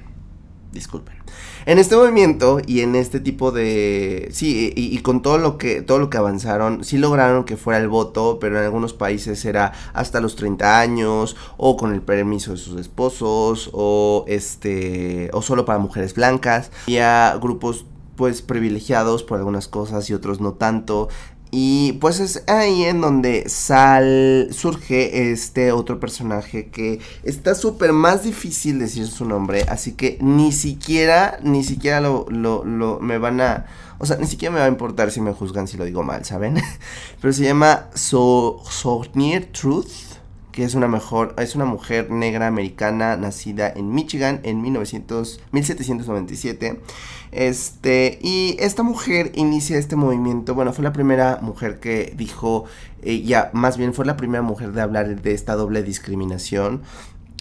disculpen 0.72 1.17
en 1.66 1.78
este 1.78 1.96
movimiento 1.96 2.60
y 2.66 2.80
en 2.80 2.94
este 2.94 3.20
tipo 3.20 3.52
de 3.52 4.28
sí 4.32 4.72
y, 4.76 4.98
con 4.98 5.22
todo 5.22 5.38
lo 5.38 5.58
que 5.58 5.82
todo 5.82 5.98
lo 5.98 6.10
que 6.10 6.18
avanzaron 6.18 6.84
sí 6.84 6.98
lograron 6.98 7.44
que 7.44 7.56
fuera 7.56 7.78
el 7.78 7.88
voto 7.88 8.38
pero 8.40 8.58
en 8.58 8.64
algunos 8.64 8.92
países 8.92 9.44
era 9.44 9.72
hasta 9.92 10.20
los 10.20 10.36
30 10.36 10.80
años 10.80 11.36
o 11.56 11.76
con 11.76 11.92
el 11.92 12.02
permiso 12.02 12.52
de 12.52 12.58
sus 12.58 12.80
esposos 12.80 13.70
o 13.72 14.24
este 14.28 15.30
o 15.32 15.42
solo 15.42 15.64
para 15.64 15.78
mujeres 15.78 16.14
blancas. 16.14 16.70
A 17.00 17.38
grupos 17.40 17.84
pues 18.16 18.42
privilegiados 18.42 19.22
por 19.22 19.38
algunas 19.38 19.68
cosas 19.68 20.10
y 20.10 20.14
otros 20.14 20.40
no 20.40 20.54
tanto 20.54 21.08
y 21.50 21.92
pues 21.94 22.20
es 22.20 22.42
ahí 22.46 22.84
en 22.84 23.00
donde 23.00 23.48
sal, 23.48 24.48
surge 24.50 25.30
este 25.32 25.72
otro 25.72 25.98
personaje 25.98 26.68
que 26.68 27.00
está 27.22 27.54
súper 27.54 27.92
más 27.92 28.24
difícil 28.24 28.78
decir 28.78 29.06
su 29.06 29.24
nombre, 29.24 29.64
así 29.68 29.92
que 29.92 30.18
ni 30.20 30.52
siquiera, 30.52 31.38
ni 31.42 31.64
siquiera 31.64 32.00
lo, 32.00 32.26
lo, 32.28 32.64
lo, 32.64 33.00
me 33.00 33.18
van 33.18 33.40
a, 33.40 33.66
o 33.98 34.06
sea, 34.06 34.16
ni 34.16 34.26
siquiera 34.26 34.52
me 34.52 34.60
va 34.60 34.66
a 34.66 34.68
importar 34.68 35.10
si 35.10 35.20
me 35.20 35.32
juzgan 35.32 35.66
si 35.68 35.76
lo 35.76 35.84
digo 35.84 36.02
mal, 36.02 36.24
¿saben? 36.24 36.62
Pero 37.20 37.32
se 37.32 37.44
llama 37.44 37.88
so, 37.94 38.62
Truth 39.52 40.07
que 40.58 40.64
es 40.64 40.74
una, 40.74 40.88
mejor, 40.88 41.36
es 41.38 41.54
una 41.54 41.66
mujer 41.66 42.10
negra 42.10 42.48
americana 42.48 43.16
nacida 43.16 43.70
en 43.70 43.94
Michigan 43.94 44.40
en 44.42 44.60
1900, 44.60 45.40
1797. 45.52 46.80
Este, 47.30 48.18
y 48.20 48.56
esta 48.58 48.82
mujer 48.82 49.30
inicia 49.36 49.78
este 49.78 49.94
movimiento, 49.94 50.56
bueno, 50.56 50.72
fue 50.72 50.82
la 50.82 50.92
primera 50.92 51.38
mujer 51.42 51.78
que 51.78 52.12
dijo, 52.16 52.64
eh, 53.02 53.22
ya, 53.22 53.50
más 53.52 53.76
bien 53.76 53.94
fue 53.94 54.04
la 54.04 54.16
primera 54.16 54.42
mujer 54.42 54.72
de 54.72 54.80
hablar 54.80 55.22
de 55.22 55.32
esta 55.32 55.54
doble 55.54 55.84
discriminación, 55.84 56.82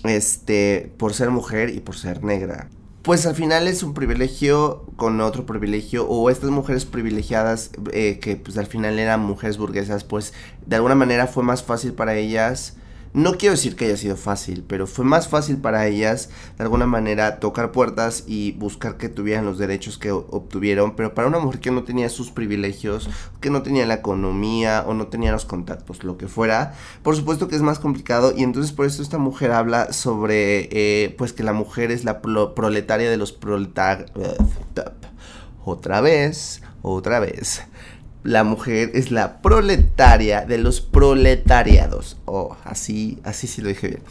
este, 0.03 0.93
por 0.97 1.15
ser 1.15 1.31
mujer 1.31 1.71
y 1.71 1.79
por 1.79 1.95
ser 1.95 2.23
negra 2.23 2.69
pues 3.01 3.25
al 3.25 3.35
final 3.35 3.69
es 3.69 3.83
un 3.83 3.93
privilegio 3.93 4.83
con 4.97 5.21
otro 5.21 5.45
privilegio 5.45 6.05
o 6.09 6.29
estas 6.29 6.49
mujeres 6.49 6.83
privilegiadas 6.83 7.71
eh, 7.93 8.19
que 8.19 8.35
pues 8.35 8.57
al 8.57 8.65
final 8.65 8.99
eran 8.99 9.21
mujeres 9.21 9.57
burguesas 9.57 10.03
pues 10.03 10.33
de 10.65 10.75
alguna 10.75 10.93
manera 10.93 11.25
fue 11.25 11.41
más 11.41 11.63
fácil 11.63 11.93
para 11.93 12.15
ellas 12.15 12.76
no 13.13 13.37
quiero 13.37 13.55
decir 13.55 13.75
que 13.75 13.85
haya 13.85 13.97
sido 13.97 14.15
fácil, 14.15 14.63
pero 14.67 14.87
fue 14.87 15.05
más 15.05 15.27
fácil 15.27 15.57
para 15.57 15.87
ellas 15.87 16.29
de 16.57 16.63
alguna 16.63 16.85
manera 16.85 17.39
tocar 17.39 17.71
puertas 17.71 18.23
y 18.27 18.51
buscar 18.53 18.97
que 18.97 19.09
tuvieran 19.09 19.45
los 19.45 19.57
derechos 19.57 19.97
que 19.97 20.11
obtuvieron, 20.11 20.95
pero 20.95 21.13
para 21.13 21.27
una 21.27 21.39
mujer 21.39 21.59
que 21.59 21.71
no 21.71 21.83
tenía 21.83 22.09
sus 22.09 22.31
privilegios, 22.31 23.09
que 23.41 23.49
no 23.49 23.63
tenía 23.63 23.85
la 23.85 23.95
economía 23.95 24.83
o 24.87 24.93
no 24.93 25.07
tenía 25.07 25.31
los 25.31 25.45
contactos, 25.45 26.03
lo 26.03 26.17
que 26.17 26.27
fuera, 26.27 26.73
por 27.03 27.15
supuesto 27.15 27.47
que 27.47 27.55
es 27.55 27.61
más 27.61 27.79
complicado. 27.79 28.33
Y 28.35 28.43
entonces 28.43 28.71
por 28.71 28.85
eso 28.85 29.01
esta 29.01 29.17
mujer 29.17 29.51
habla 29.51 29.93
sobre 29.93 30.69
eh, 30.71 31.15
pues 31.17 31.33
que 31.33 31.43
la 31.43 31.53
mujer 31.53 31.91
es 31.91 32.03
la 32.03 32.21
proletaria 32.21 33.09
de 33.09 33.17
los 33.17 33.31
proletarios. 33.31 34.11
Otra 35.65 36.01
vez, 36.01 36.61
otra 36.81 37.19
vez 37.19 37.63
la 38.27 38.43
mujer 38.43 38.91
es 38.93 39.09
la 39.09 39.41
proletaria 39.41 40.45
de 40.45 40.57
los 40.57 40.81
proletariados. 40.81 42.17
Oh, 42.25 42.57
así, 42.65 43.19
así 43.23 43.47
sí 43.47 43.61
lo 43.61 43.69
dije 43.69 43.87
bien. 43.87 44.01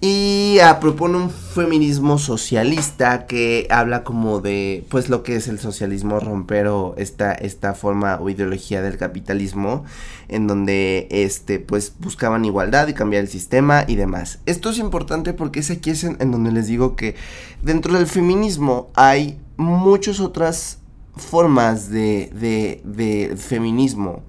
Y 0.00 0.58
ah, 0.58 0.80
propone 0.80 1.16
un 1.16 1.30
feminismo 1.30 2.18
socialista 2.18 3.28
que 3.28 3.68
habla 3.70 4.02
como 4.02 4.40
de, 4.40 4.84
pues 4.88 5.08
lo 5.08 5.22
que 5.22 5.36
es 5.36 5.46
el 5.46 5.60
socialismo, 5.60 6.18
romper 6.18 6.68
esta, 6.96 7.30
esta 7.34 7.74
forma 7.74 8.18
o 8.20 8.28
ideología 8.28 8.82
del 8.82 8.98
capitalismo, 8.98 9.84
en 10.26 10.48
donde, 10.48 11.06
este, 11.12 11.60
pues 11.60 11.92
buscaban 12.00 12.44
igualdad 12.44 12.88
y 12.88 12.94
cambiar 12.94 13.22
el 13.22 13.28
sistema 13.28 13.84
y 13.86 13.94
demás. 13.94 14.40
Esto 14.44 14.70
es 14.70 14.78
importante 14.78 15.34
porque 15.34 15.60
es 15.60 15.70
aquí 15.70 15.90
en, 15.90 16.16
en 16.18 16.32
donde 16.32 16.50
les 16.50 16.66
digo 16.66 16.96
que 16.96 17.14
dentro 17.62 17.94
del 17.94 18.08
feminismo 18.08 18.90
hay 18.96 19.38
muchas 19.56 20.18
otras 20.18 20.81
formas 21.16 21.90
de, 21.90 22.30
de, 22.84 23.36
feminismo, 23.36 24.22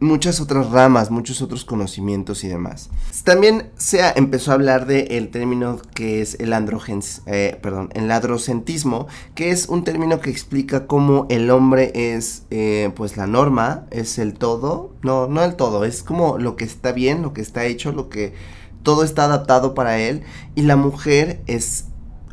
muchas 0.00 0.40
otras 0.40 0.70
ramas, 0.70 1.10
muchos 1.10 1.40
otros 1.40 1.64
conocimientos 1.64 2.44
y 2.44 2.48
demás. 2.48 2.90
También 3.24 3.70
se 3.76 4.00
empezó 4.16 4.50
a 4.50 4.54
hablar 4.54 4.86
del 4.86 5.10
el 5.10 5.30
término 5.30 5.80
que 5.94 6.20
es 6.20 6.36
el 6.38 6.52
androgens, 6.52 7.22
eh, 7.26 7.58
perdón, 7.62 7.90
el 7.94 8.10
androcentismo, 8.10 9.06
que 9.34 9.50
es 9.50 9.68
un 9.68 9.84
término 9.84 10.20
que 10.20 10.30
explica 10.30 10.86
cómo 10.86 11.26
el 11.30 11.50
hombre 11.50 11.92
es 11.94 12.42
eh, 12.50 12.90
pues 12.94 13.16
la 13.16 13.26
norma, 13.26 13.86
es 13.90 14.18
el 14.18 14.34
todo, 14.34 14.92
no, 15.02 15.28
no 15.28 15.42
el 15.44 15.56
todo, 15.56 15.84
es 15.84 16.02
como 16.02 16.38
lo 16.38 16.56
que 16.56 16.64
está 16.64 16.92
bien, 16.92 17.22
lo 17.22 17.32
que 17.32 17.40
está 17.40 17.64
hecho, 17.64 17.92
lo 17.92 18.08
que 18.08 18.34
todo 18.82 19.02
está 19.02 19.24
adaptado 19.24 19.74
para 19.74 19.98
él, 19.98 20.22
y 20.54 20.62
la 20.62 20.76
mujer 20.76 21.40
es 21.46 21.86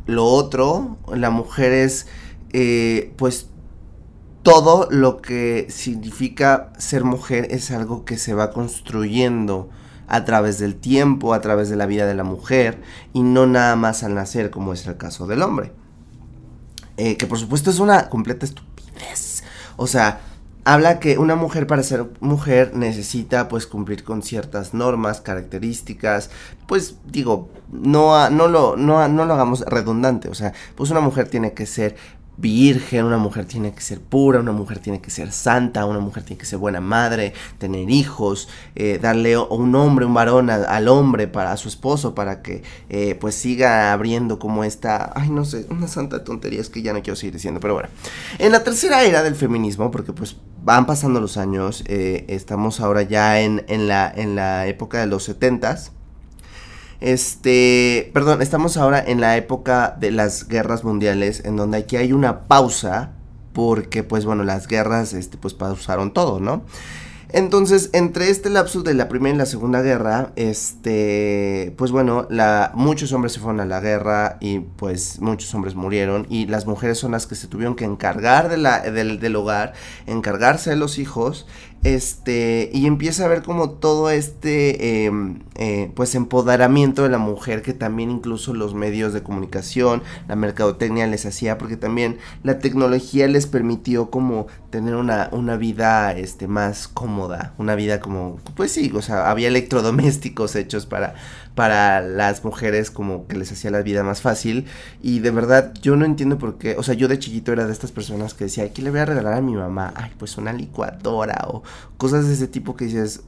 lo 0.06 0.26
otro, 0.26 0.98
la 1.12 1.30
mujer 1.30 1.72
es 1.72 2.06
eh, 2.52 3.12
pues 3.16 3.48
todo 4.44 4.86
lo 4.90 5.22
que 5.22 5.66
significa 5.70 6.70
ser 6.76 7.02
mujer 7.02 7.48
es 7.50 7.70
algo 7.70 8.04
que 8.04 8.18
se 8.18 8.34
va 8.34 8.50
construyendo 8.50 9.70
a 10.06 10.26
través 10.26 10.58
del 10.58 10.76
tiempo, 10.76 11.32
a 11.32 11.40
través 11.40 11.70
de 11.70 11.76
la 11.76 11.86
vida 11.86 12.04
de 12.04 12.14
la 12.14 12.24
mujer 12.24 12.82
y 13.14 13.22
no 13.22 13.46
nada 13.46 13.74
más 13.74 14.02
al 14.02 14.14
nacer 14.14 14.50
como 14.50 14.74
es 14.74 14.86
el 14.86 14.98
caso 14.98 15.26
del 15.26 15.40
hombre. 15.40 15.72
Eh, 16.98 17.16
que 17.16 17.26
por 17.26 17.38
supuesto 17.38 17.70
es 17.70 17.80
una 17.80 18.10
completa 18.10 18.44
estupidez. 18.44 19.44
O 19.76 19.86
sea, 19.86 20.20
habla 20.64 21.00
que 21.00 21.16
una 21.16 21.36
mujer 21.36 21.66
para 21.66 21.82
ser 21.82 22.06
mujer 22.20 22.76
necesita 22.76 23.48
pues 23.48 23.66
cumplir 23.66 24.04
con 24.04 24.22
ciertas 24.22 24.74
normas, 24.74 25.22
características, 25.22 26.28
pues 26.66 26.96
digo, 27.06 27.48
no, 27.72 28.28
no, 28.28 28.46
lo, 28.46 28.76
no, 28.76 29.08
no 29.08 29.24
lo 29.24 29.32
hagamos 29.32 29.62
redundante, 29.62 30.28
o 30.28 30.34
sea, 30.34 30.52
pues 30.74 30.90
una 30.90 31.00
mujer 31.00 31.28
tiene 31.30 31.54
que 31.54 31.64
ser 31.64 31.96
virgen, 32.36 33.04
una 33.04 33.18
mujer 33.18 33.44
tiene 33.44 33.72
que 33.72 33.80
ser 33.80 34.00
pura, 34.00 34.40
una 34.40 34.52
mujer 34.52 34.78
tiene 34.78 35.00
que 35.00 35.10
ser 35.10 35.32
santa, 35.32 35.84
una 35.86 36.00
mujer 36.00 36.24
tiene 36.24 36.38
que 36.38 36.46
ser 36.46 36.58
buena 36.58 36.80
madre, 36.80 37.32
tener 37.58 37.90
hijos, 37.90 38.48
eh, 38.74 38.98
darle 39.00 39.36
un 39.38 39.74
hombre, 39.74 40.04
un 40.04 40.14
varón 40.14 40.50
al 40.50 40.88
hombre 40.88 41.28
para 41.28 41.52
a 41.52 41.56
su 41.56 41.68
esposo 41.68 42.14
para 42.14 42.42
que 42.42 42.62
eh, 42.88 43.16
pues 43.20 43.34
siga 43.34 43.92
abriendo 43.92 44.38
como 44.38 44.64
esta, 44.64 45.12
ay 45.14 45.30
no 45.30 45.44
sé, 45.44 45.66
una 45.70 45.88
santa 45.88 46.24
tontería 46.24 46.60
es 46.60 46.68
que 46.68 46.82
ya 46.82 46.92
no 46.92 47.02
quiero 47.02 47.16
seguir 47.16 47.34
diciendo, 47.34 47.60
pero 47.60 47.74
bueno. 47.74 47.88
En 48.38 48.52
la 48.52 48.64
tercera 48.64 49.02
era 49.02 49.22
del 49.22 49.34
feminismo, 49.34 49.90
porque 49.90 50.12
pues 50.12 50.36
van 50.62 50.86
pasando 50.86 51.20
los 51.20 51.36
años, 51.36 51.84
eh, 51.86 52.24
estamos 52.28 52.80
ahora 52.80 53.02
ya 53.02 53.40
en, 53.40 53.64
en, 53.68 53.86
la, 53.86 54.12
en 54.14 54.34
la 54.34 54.66
época 54.66 54.98
de 55.00 55.06
los 55.06 55.24
setentas, 55.24 55.92
este, 57.04 58.10
perdón, 58.14 58.40
estamos 58.40 58.78
ahora 58.78 59.04
en 59.06 59.20
la 59.20 59.36
época 59.36 59.94
de 60.00 60.10
las 60.10 60.48
guerras 60.48 60.84
mundiales, 60.84 61.44
en 61.44 61.54
donde 61.54 61.76
aquí 61.76 61.96
hay 61.96 62.14
una 62.14 62.48
pausa, 62.48 63.10
porque 63.52 64.02
pues 64.02 64.24
bueno, 64.24 64.42
las 64.42 64.66
guerras, 64.66 65.12
este, 65.12 65.36
pues 65.36 65.52
pausaron 65.52 66.14
todo, 66.14 66.40
¿no? 66.40 66.62
Entonces, 67.28 67.90
entre 67.92 68.30
este 68.30 68.48
lapso 68.48 68.82
de 68.82 68.94
la 68.94 69.08
Primera 69.08 69.34
y 69.34 69.38
la 69.38 69.44
Segunda 69.44 69.82
Guerra, 69.82 70.30
este, 70.36 71.74
pues 71.76 71.90
bueno, 71.90 72.26
la, 72.30 72.72
muchos 72.74 73.12
hombres 73.12 73.32
se 73.32 73.40
fueron 73.40 73.60
a 73.60 73.66
la 73.66 73.80
guerra 73.80 74.38
y 74.40 74.60
pues 74.60 75.20
muchos 75.20 75.52
hombres 75.54 75.74
murieron 75.74 76.26
y 76.30 76.46
las 76.46 76.64
mujeres 76.64 76.96
son 76.96 77.12
las 77.12 77.26
que 77.26 77.34
se 77.34 77.48
tuvieron 77.48 77.74
que 77.74 77.84
encargar 77.84 78.48
de 78.48 78.56
la, 78.56 78.80
del, 78.80 79.20
del 79.20 79.36
hogar, 79.36 79.74
encargarse 80.06 80.70
de 80.70 80.76
los 80.76 80.98
hijos 80.98 81.46
este, 81.84 82.70
y 82.72 82.86
empieza 82.86 83.26
a 83.26 83.28
ver 83.28 83.42
como 83.42 83.70
todo 83.70 84.10
este, 84.10 85.04
em, 85.04 85.40
eh, 85.54 85.92
pues, 85.94 86.14
empoderamiento 86.14 87.02
de 87.02 87.10
la 87.10 87.18
mujer 87.18 87.60
que 87.60 87.74
también 87.74 88.10
incluso 88.10 88.54
los 88.54 88.74
medios 88.74 89.12
de 89.12 89.22
comunicación, 89.22 90.02
la 90.26 90.34
mercadotecnia 90.34 91.06
les 91.06 91.26
hacía, 91.26 91.58
porque 91.58 91.76
también 91.76 92.18
la 92.42 92.58
tecnología 92.58 93.28
les 93.28 93.46
permitió 93.46 94.10
como 94.10 94.46
tener 94.70 94.96
una, 94.96 95.28
una 95.30 95.56
vida, 95.56 96.12
este, 96.12 96.48
más 96.48 96.88
cómoda, 96.88 97.54
una 97.58 97.74
vida 97.74 98.00
como, 98.00 98.38
pues 98.56 98.72
sí, 98.72 98.90
o 98.94 99.02
sea, 99.02 99.30
había 99.30 99.48
electrodomésticos 99.48 100.56
hechos 100.56 100.86
para, 100.86 101.14
para 101.54 102.00
las 102.00 102.44
mujeres 102.44 102.90
como 102.90 103.26
que 103.26 103.36
les 103.36 103.52
hacía 103.52 103.70
la 103.70 103.82
vida 103.82 104.02
más 104.02 104.20
fácil, 104.20 104.66
y 105.02 105.20
de 105.20 105.30
verdad, 105.30 105.72
yo 105.80 105.96
no 105.96 106.04
entiendo 106.04 106.38
por 106.38 106.58
qué, 106.58 106.76
o 106.76 106.82
sea, 106.82 106.94
yo 106.94 107.08
de 107.08 107.18
chiquito 107.18 107.52
era 107.52 107.66
de 107.66 107.72
estas 107.72 107.92
personas 107.92 108.34
que 108.34 108.44
decía, 108.44 108.72
¿qué 108.72 108.82
le 108.82 108.90
voy 108.90 109.00
a 109.00 109.06
regalar 109.06 109.34
a 109.34 109.40
mi 109.40 109.54
mamá? 109.54 109.92
Ay, 109.96 110.12
pues 110.18 110.36
una 110.36 110.52
licuadora 110.52 111.46
o 111.48 111.62
cosas 111.96 112.26
de 112.26 112.34
ese 112.34 112.48
tipo 112.48 112.76
que 112.76 112.86
dices, 112.86 113.22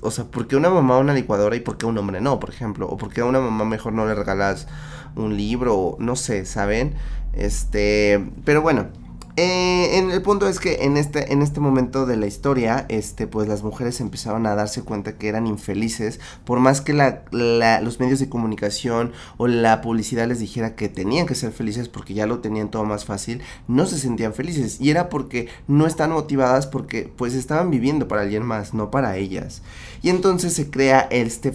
o 0.00 0.10
sea, 0.10 0.24
¿por 0.24 0.48
qué 0.48 0.56
una 0.56 0.68
mamá 0.68 0.98
una 0.98 1.14
licuadora 1.14 1.54
y 1.56 1.60
por 1.60 1.78
qué 1.78 1.86
un 1.86 1.96
hombre 1.96 2.20
no, 2.20 2.40
por 2.40 2.50
ejemplo? 2.50 2.88
O 2.88 2.96
por 2.96 3.12
qué 3.12 3.20
a 3.20 3.24
una 3.24 3.40
mamá 3.40 3.64
mejor 3.64 3.92
no 3.92 4.04
le 4.04 4.14
regalas 4.14 4.66
un 5.14 5.36
libro, 5.36 5.96
no 6.00 6.16
sé, 6.16 6.44
¿saben? 6.44 6.94
Este, 7.32 8.24
pero 8.44 8.62
bueno, 8.62 8.88
eh, 9.36 9.96
en 9.96 10.10
el 10.10 10.20
punto 10.20 10.46
es 10.46 10.60
que 10.60 10.84
en 10.84 10.98
este, 10.98 11.32
en 11.32 11.40
este 11.40 11.58
momento 11.58 12.04
de 12.04 12.18
la 12.18 12.26
historia, 12.26 12.84
este, 12.90 13.26
pues 13.26 13.48
las 13.48 13.62
mujeres 13.62 14.00
empezaron 14.00 14.46
a 14.46 14.54
darse 14.54 14.82
cuenta 14.82 15.16
que 15.16 15.28
eran 15.28 15.46
infelices, 15.46 16.20
por 16.44 16.60
más 16.60 16.82
que 16.82 16.92
la, 16.92 17.22
los 17.30 17.98
medios 17.98 18.20
de 18.20 18.28
comunicación 18.28 19.12
o 19.38 19.46
la 19.46 19.80
publicidad 19.80 20.28
les 20.28 20.38
dijera 20.38 20.76
que 20.76 20.90
tenían 20.90 21.26
que 21.26 21.34
ser 21.34 21.52
felices 21.52 21.88
porque 21.88 22.12
ya 22.12 22.26
lo 22.26 22.40
tenían 22.40 22.70
todo 22.70 22.84
más 22.84 23.06
fácil, 23.06 23.40
no 23.68 23.86
se 23.86 23.98
sentían 23.98 24.34
felices 24.34 24.78
y 24.80 24.90
era 24.90 25.08
porque 25.08 25.48
no 25.66 25.86
están 25.86 26.10
motivadas 26.12 26.66
porque 26.66 27.10
pues 27.16 27.32
estaban 27.32 27.70
viviendo 27.70 28.08
para 28.08 28.22
alguien 28.22 28.44
más, 28.44 28.74
no 28.74 28.90
para 28.90 29.16
ellas. 29.16 29.62
Y 30.02 30.10
entonces 30.10 30.52
se 30.52 30.68
crea 30.68 31.08
este 31.10 31.52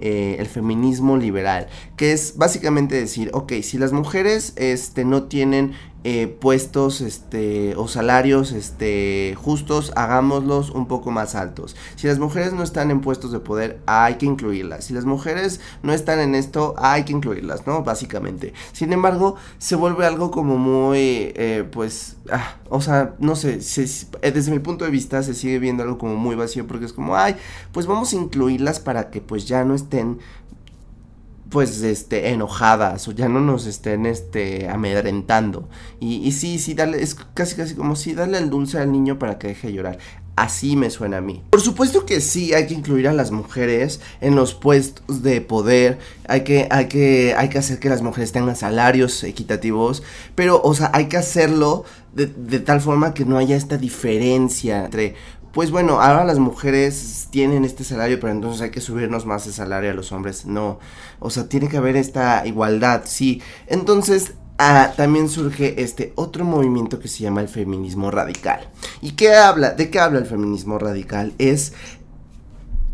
eh, 0.00 0.36
el 0.38 0.46
feminismo 0.46 1.16
liberal, 1.16 1.66
que 1.96 2.12
es 2.12 2.36
básicamente 2.36 2.94
decir, 2.94 3.30
ok, 3.34 3.52
si 3.62 3.76
las 3.76 3.92
mujeres 3.92 4.54
este, 4.56 5.04
no 5.04 5.24
tienen 5.24 5.74
eh, 6.04 6.28
puestos 6.28 7.00
este, 7.00 7.74
o 7.76 7.88
salarios 7.88 8.52
este, 8.52 9.34
justos, 9.36 9.92
hagámoslos 9.96 10.70
un 10.70 10.86
poco 10.86 11.10
más 11.10 11.34
altos. 11.34 11.74
Si 11.96 12.06
las 12.06 12.20
mujeres 12.20 12.52
no 12.52 12.62
están 12.62 12.90
en 12.90 13.00
puestos 13.00 13.32
de 13.32 13.40
poder, 13.40 13.80
hay 13.86 14.14
que 14.14 14.26
incluirlas. 14.26 14.84
Si 14.84 14.94
las 14.94 15.04
mujeres 15.04 15.60
no 15.82 15.92
están 15.92 16.20
en 16.20 16.36
esto, 16.36 16.74
hay 16.78 17.04
que 17.04 17.12
incluirlas, 17.12 17.66
¿no? 17.66 17.82
Básicamente. 17.82 18.54
Sin 18.72 18.92
embargo, 18.92 19.34
se 19.58 19.74
vuelve 19.74 20.06
algo 20.06 20.30
como 20.30 20.56
muy, 20.56 21.32
eh, 21.34 21.68
pues, 21.70 22.16
ah, 22.30 22.56
o 22.70 22.80
sea, 22.80 23.14
no 23.18 23.34
sé, 23.34 23.58
eh, 24.22 24.30
desde 24.30 24.52
mi 24.52 24.60
punto 24.60 24.84
de 24.84 24.92
vista 24.92 25.22
se 25.24 25.34
sigue 25.34 25.58
viendo 25.58 25.82
algo 25.82 25.98
como 25.98 26.14
muy 26.14 26.36
vacío 26.36 26.66
porque 26.66 26.86
es 26.86 26.92
como, 26.92 27.16
ay, 27.16 27.36
pues 27.72 27.86
vamos 27.86 28.12
a 28.12 28.16
incluirlas 28.16 28.78
para 28.78 29.10
que 29.10 29.20
pues 29.20 29.46
ya 29.46 29.64
no 29.64 29.74
estén 29.74 30.18
pues 31.50 31.82
este 31.82 32.28
enojadas 32.30 33.08
o 33.08 33.12
ya 33.12 33.28
no 33.28 33.40
nos 33.40 33.66
estén 33.66 34.06
este 34.06 34.68
amedrentando 34.68 35.68
y, 35.98 36.16
y 36.16 36.32
sí 36.32 36.58
sí 36.58 36.74
dale 36.74 37.02
es 37.02 37.14
casi 37.34 37.56
casi 37.56 37.74
como 37.74 37.96
si 37.96 38.12
darle 38.12 38.38
el 38.38 38.50
dulce 38.50 38.78
al 38.78 38.92
niño 38.92 39.18
para 39.18 39.38
que 39.38 39.48
deje 39.48 39.68
de 39.68 39.72
llorar 39.72 39.98
Así 40.38 40.76
me 40.76 40.88
suena 40.88 41.16
a 41.16 41.20
mí. 41.20 41.42
Por 41.50 41.60
supuesto 41.60 42.06
que 42.06 42.20
sí, 42.20 42.54
hay 42.54 42.68
que 42.68 42.74
incluir 42.74 43.08
a 43.08 43.12
las 43.12 43.32
mujeres 43.32 44.00
en 44.20 44.36
los 44.36 44.54
puestos 44.54 45.24
de 45.24 45.40
poder. 45.40 45.98
Hay 46.28 46.44
que, 46.44 46.68
hay 46.70 46.86
que, 46.86 47.34
hay 47.36 47.48
que 47.48 47.58
hacer 47.58 47.80
que 47.80 47.88
las 47.88 48.02
mujeres 48.02 48.30
tengan 48.30 48.54
salarios 48.54 49.24
equitativos. 49.24 50.04
Pero, 50.36 50.62
o 50.62 50.74
sea, 50.76 50.92
hay 50.94 51.06
que 51.06 51.16
hacerlo 51.16 51.84
de, 52.12 52.26
de 52.26 52.60
tal 52.60 52.80
forma 52.80 53.14
que 53.14 53.24
no 53.24 53.36
haya 53.36 53.56
esta 53.56 53.78
diferencia 53.78 54.84
entre 54.84 55.16
pues 55.52 55.70
bueno, 55.70 56.00
ahora 56.00 56.24
las 56.24 56.38
mujeres 56.38 57.28
tienen 57.30 57.64
este 57.64 57.84
salario, 57.84 58.20
pero 58.20 58.32
entonces 58.32 58.62
hay 58.62 58.70
que 58.70 58.80
subirnos 58.80 59.26
más 59.26 59.46
el 59.46 59.52
salario 59.52 59.90
a 59.90 59.94
los 59.94 60.12
hombres. 60.12 60.46
No, 60.46 60.78
o 61.18 61.30
sea, 61.30 61.48
tiene 61.48 61.68
que 61.68 61.76
haber 61.76 61.96
esta 61.96 62.46
igualdad, 62.46 63.02
sí. 63.04 63.42
Entonces, 63.66 64.34
ah, 64.58 64.92
también 64.96 65.28
surge 65.28 65.82
este 65.82 66.12
otro 66.16 66.44
movimiento 66.44 66.98
que 66.98 67.08
se 67.08 67.24
llama 67.24 67.40
el 67.40 67.48
feminismo 67.48 68.10
radical. 68.10 68.68
¿Y 69.00 69.12
qué 69.12 69.34
habla? 69.34 69.70
¿De 69.70 69.90
qué 69.90 69.98
habla 69.98 70.18
el 70.18 70.26
feminismo 70.26 70.78
radical? 70.78 71.32
Es 71.38 71.72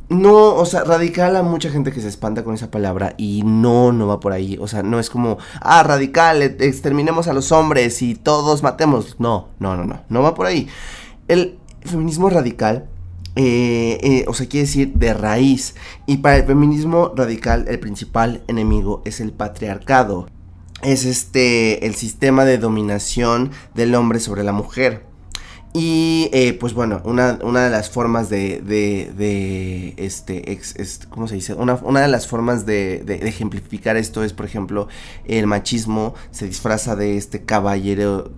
no, 0.09 0.55
o 0.55 0.67
sea, 0.67 0.85
radical 0.85 1.35
a 1.35 1.43
mucha 1.43 1.71
gente 1.71 1.90
que 1.90 2.01
se 2.01 2.09
espanta 2.09 2.45
con 2.45 2.55
esa 2.55 2.71
palabra 2.71 3.14
y 3.17 3.43
no, 3.43 3.90
no 3.93 4.07
va 4.07 4.21
por 4.21 4.33
ahí. 4.33 4.59
O 4.61 4.69
sea, 4.69 4.83
no 4.83 5.01
es 5.01 5.09
como, 5.09 5.38
ah, 5.61 5.83
radical, 5.83 6.43
exterminemos 6.43 7.27
a 7.27 7.33
los 7.33 7.53
hombres 7.53 8.03
y 8.03 8.14
todos 8.14 8.62
matemos. 8.62 9.17
No, 9.19 9.49
no, 9.59 9.77
no, 9.77 9.85
no, 9.85 10.03
no 10.09 10.23
va 10.23 10.35
por 10.35 10.47
ahí. 10.47 10.69
El, 11.27 11.59
feminismo 11.85 12.31
radical, 12.31 12.88
eh, 13.37 13.99
eh, 14.03 14.25
o 14.29 14.35
sea, 14.35 14.49
quiere 14.49 14.66
decir 14.66 14.92
de 14.94 15.14
raíz. 15.14 15.75
Y 16.07 16.18
para 16.18 16.37
el 16.37 16.44
feminismo 16.44 17.12
radical, 17.16 17.66
el 17.68 17.81
principal 17.81 18.42
enemigo 18.49 19.03
es 19.05 19.20
el 19.20 19.33
patriarcado. 19.33 20.29
Es 20.83 21.05
este, 21.05 21.87
el 21.87 21.94
sistema 21.94 22.44
de 22.44 22.59
dominación 22.59 23.51
del 23.75 23.94
hombre 23.94 24.20
sobre 24.20 24.44
la 24.44 24.53
mujer. 24.53 25.14
Y 25.77 26.31
eh, 26.33 26.53
pues 26.53 26.73
bueno, 26.73 27.03
una, 27.05 27.40
una, 27.42 27.64
de 27.64 27.70
las 27.70 27.90
formas 27.90 28.31
de, 28.31 28.61
de, 28.61 29.12
de 29.16 29.94
este, 29.97 30.57
¿cómo 31.11 31.27
se 31.27 31.35
dice? 31.35 31.55
Una, 31.55 31.75
una 31.83 32.01
de 32.01 32.07
las 32.07 32.29
formas 32.29 32.64
de, 32.64 33.03
de, 33.05 33.16
ejemplificar 33.27 33.97
esto 33.97 34.23
es, 34.23 34.33
por 34.33 34.47
ejemplo, 34.47 34.87
el 35.25 35.49
machismo 35.49 36.14
se 36.31 36.47
disfraza 36.47 36.94
de 36.94 37.16
este 37.16 37.44
caballero, 37.44 38.31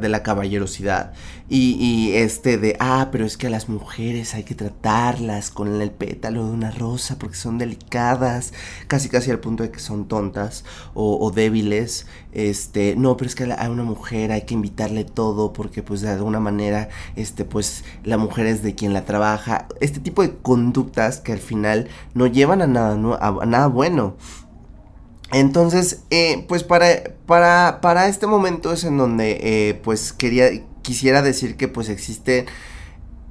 de 0.00 0.08
la 0.08 0.22
caballerosidad. 0.22 1.14
Y, 1.46 2.12
este 2.14 2.56
de, 2.56 2.74
ah, 2.80 3.10
pero 3.12 3.26
es 3.26 3.36
que 3.36 3.48
a 3.48 3.50
las 3.50 3.68
mujeres 3.68 4.34
hay 4.34 4.44
que 4.44 4.54
tratarlas 4.54 5.50
con 5.50 5.80
el 5.80 5.90
pétalo 5.90 6.46
de 6.46 6.50
una 6.50 6.70
rosa 6.70 7.18
porque 7.18 7.36
son 7.36 7.58
delicadas, 7.58 8.54
casi 8.88 9.10
casi 9.10 9.30
al 9.30 9.40
punto 9.40 9.62
de 9.62 9.70
que 9.70 9.78
son 9.78 10.08
tontas 10.08 10.64
o, 10.94 11.30
débiles. 11.30 12.06
Este, 12.32 12.96
no, 12.96 13.16
pero 13.18 13.28
es 13.28 13.34
que 13.34 13.44
a 13.52 13.70
una 13.70 13.84
mujer 13.84 14.32
hay 14.32 14.42
que 14.42 14.54
invitarle 14.54 15.04
todo 15.04 15.52
porque 15.52 15.82
pues 15.82 16.00
de 16.00 16.10
alguna 16.10 16.40
manera 16.40 16.88
este, 17.14 17.44
pues 17.44 17.84
la 18.04 18.16
mujer 18.16 18.46
es 18.46 18.62
de 18.62 18.74
quien 18.74 18.94
la 18.94 19.04
trabaja, 19.04 19.68
este 19.80 20.00
tipo 20.00 20.22
de 20.22 20.36
conductas 20.36 21.20
que 21.20 21.32
al 21.32 21.40
final 21.40 21.88
no 22.14 22.26
llevan 22.26 22.62
a 22.62 22.66
nada, 22.66 23.18
a, 23.20 23.46
nada 23.46 23.66
bueno. 23.66 24.16
Entonces, 25.32 26.04
eh, 26.10 26.44
pues 26.48 26.64
para, 26.64 26.86
para, 27.26 27.80
para 27.82 28.08
este 28.08 28.26
momento 28.26 28.72
es 28.72 28.84
en 28.84 28.96
donde, 28.98 29.40
eh, 29.42 29.74
pues 29.82 30.12
quería, 30.12 30.50
quisiera 30.84 31.22
decir 31.22 31.56
que 31.56 31.66
pues 31.66 31.88
existe 31.88 32.46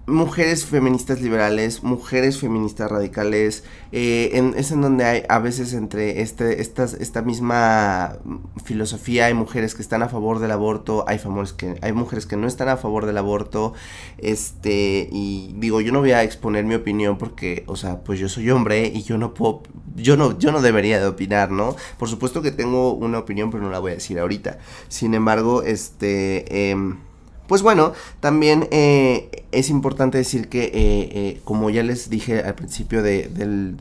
mujeres 0.05 0.65
feministas 0.65 1.21
liberales, 1.21 1.81
mujeres 1.81 2.37
feministas 2.37 2.91
radicales, 2.91 3.63
eh, 3.93 4.51
es 4.57 4.71
en 4.71 4.81
donde 4.81 5.05
hay 5.05 5.23
a 5.29 5.39
veces 5.39 5.73
entre 5.73 6.21
este, 6.21 6.61
estas, 6.61 6.93
esta 6.95 7.21
misma 7.21 8.17
filosofía 8.65 9.27
hay 9.27 9.33
mujeres 9.33 9.75
que 9.75 9.81
están 9.81 10.03
a 10.03 10.09
favor 10.09 10.39
del 10.39 10.51
aborto, 10.51 11.05
hay, 11.07 11.21
que, 11.57 11.75
hay 11.81 11.93
mujeres 11.93 12.25
que 12.25 12.35
no 12.35 12.47
están 12.47 12.67
a 12.67 12.75
favor 12.75 13.05
del 13.05 13.17
aborto, 13.17 13.73
este, 14.17 15.07
y 15.09 15.55
digo, 15.57 15.79
yo 15.79 15.93
no 15.93 15.99
voy 15.99 16.11
a 16.11 16.23
exponer 16.23 16.65
mi 16.65 16.75
opinión 16.75 17.17
porque, 17.17 17.63
o 17.67 17.77
sea, 17.77 17.99
pues 18.03 18.19
yo 18.19 18.27
soy 18.27 18.49
hombre 18.49 18.91
y 18.93 19.03
yo 19.03 19.17
no 19.17 19.33
puedo, 19.33 19.63
yo 19.95 20.17
no, 20.17 20.37
yo 20.37 20.51
no 20.51 20.61
debería 20.61 20.99
de 20.99 21.05
opinar, 21.05 21.49
¿no? 21.49 21.77
Por 21.97 22.09
supuesto 22.09 22.41
que 22.41 22.51
tengo 22.51 22.93
una 22.93 23.19
opinión, 23.19 23.51
pero 23.51 23.63
no 23.63 23.69
la 23.69 23.79
voy 23.79 23.91
a 23.91 23.95
decir 23.95 24.19
ahorita. 24.19 24.57
Sin 24.89 25.13
embargo, 25.13 25.63
este... 25.63 26.71
Eh, 26.71 26.95
pues 27.47 27.61
bueno, 27.61 27.93
también 28.19 28.67
eh, 28.71 29.45
es 29.51 29.69
importante 29.69 30.17
decir 30.17 30.47
que, 30.49 30.63
eh, 30.63 30.71
eh, 30.73 31.41
como 31.43 31.69
ya 31.69 31.83
les 31.83 32.09
dije 32.09 32.39
al 32.39 32.55
principio 32.55 33.03
de, 33.03 33.29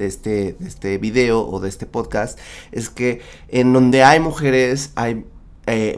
este, 0.00 0.56
este 0.64 0.98
video 0.98 1.46
o 1.46 1.60
de 1.60 1.68
este 1.68 1.86
podcast, 1.86 2.38
es 2.72 2.90
que 2.90 3.20
en 3.48 3.72
donde 3.72 4.02
hay 4.02 4.20
mujeres 4.20 4.90
hay 4.94 5.24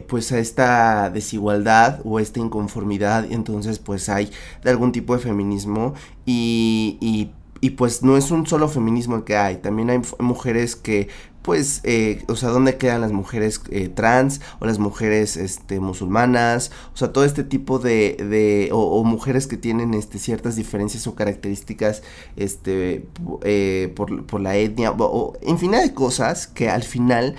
pues 0.08 0.30
esta 0.30 1.08
desigualdad 1.08 2.00
o 2.04 2.20
esta 2.20 2.38
inconformidad, 2.38 3.26
y 3.28 3.34
entonces 3.34 3.78
pues 3.78 4.08
hay 4.08 4.30
de 4.62 4.70
algún 4.70 4.92
tipo 4.92 5.16
de 5.16 5.22
feminismo 5.22 5.94
y, 6.26 7.30
y, 7.64 7.70
pues 7.70 8.02
no 8.02 8.16
es 8.16 8.30
un 8.30 8.46
solo 8.46 8.68
feminismo 8.68 9.16
el 9.16 9.24
que 9.24 9.36
hay, 9.36 9.56
también 9.56 9.90
hay 9.90 10.00
mujeres 10.18 10.76
que 10.76 11.08
pues, 11.44 11.82
eh, 11.84 12.24
o 12.28 12.36
sea, 12.36 12.48
dónde 12.48 12.78
quedan 12.78 13.02
las 13.02 13.12
mujeres 13.12 13.60
eh, 13.70 13.90
trans 13.90 14.40
o 14.60 14.66
las 14.66 14.78
mujeres 14.78 15.36
este, 15.36 15.78
musulmanas, 15.78 16.70
o 16.94 16.96
sea, 16.96 17.12
todo 17.12 17.26
este 17.26 17.44
tipo 17.44 17.78
de, 17.78 18.16
de 18.16 18.70
o, 18.72 19.04
mujeres 19.04 19.46
que 19.46 19.58
tienen 19.58 19.92
este, 19.92 20.18
ciertas 20.18 20.56
diferencias 20.56 21.06
o 21.06 21.14
características 21.14 22.02
este, 22.36 23.06
eh, 23.42 23.92
por, 23.94 24.24
por, 24.24 24.40
la 24.40 24.56
etnia, 24.56 24.92
o, 24.92 25.34
infinidad 25.46 25.82
de 25.82 25.92
cosas 25.92 26.46
que 26.46 26.70
al 26.70 26.82
final 26.82 27.36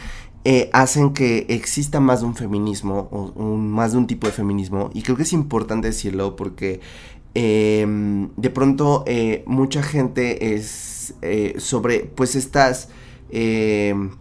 hacen 0.74 1.12
que 1.14 1.48
exista 1.50 2.00
más 2.00 2.20
de 2.20 2.28
un 2.28 2.36
feminismo, 2.36 3.10
o 3.12 3.56
más 3.58 3.94
de 3.94 3.98
un 3.98 4.06
tipo 4.06 4.28
de 4.28 4.34
feminismo, 4.34 4.92
y 4.94 5.02
creo 5.02 5.18
que 5.18 5.24
es 5.24 5.34
importante 5.34 5.88
decirlo 5.88 6.36
porque 6.36 6.82
em, 7.36 8.30
de 8.38 8.50
pronto 8.50 9.06
mucha 9.46 9.84
gente 9.84 10.56
es 10.56 11.14
sobre, 11.58 12.00
pues, 12.16 12.36
estas 12.36 12.90
Em, 13.30 14.12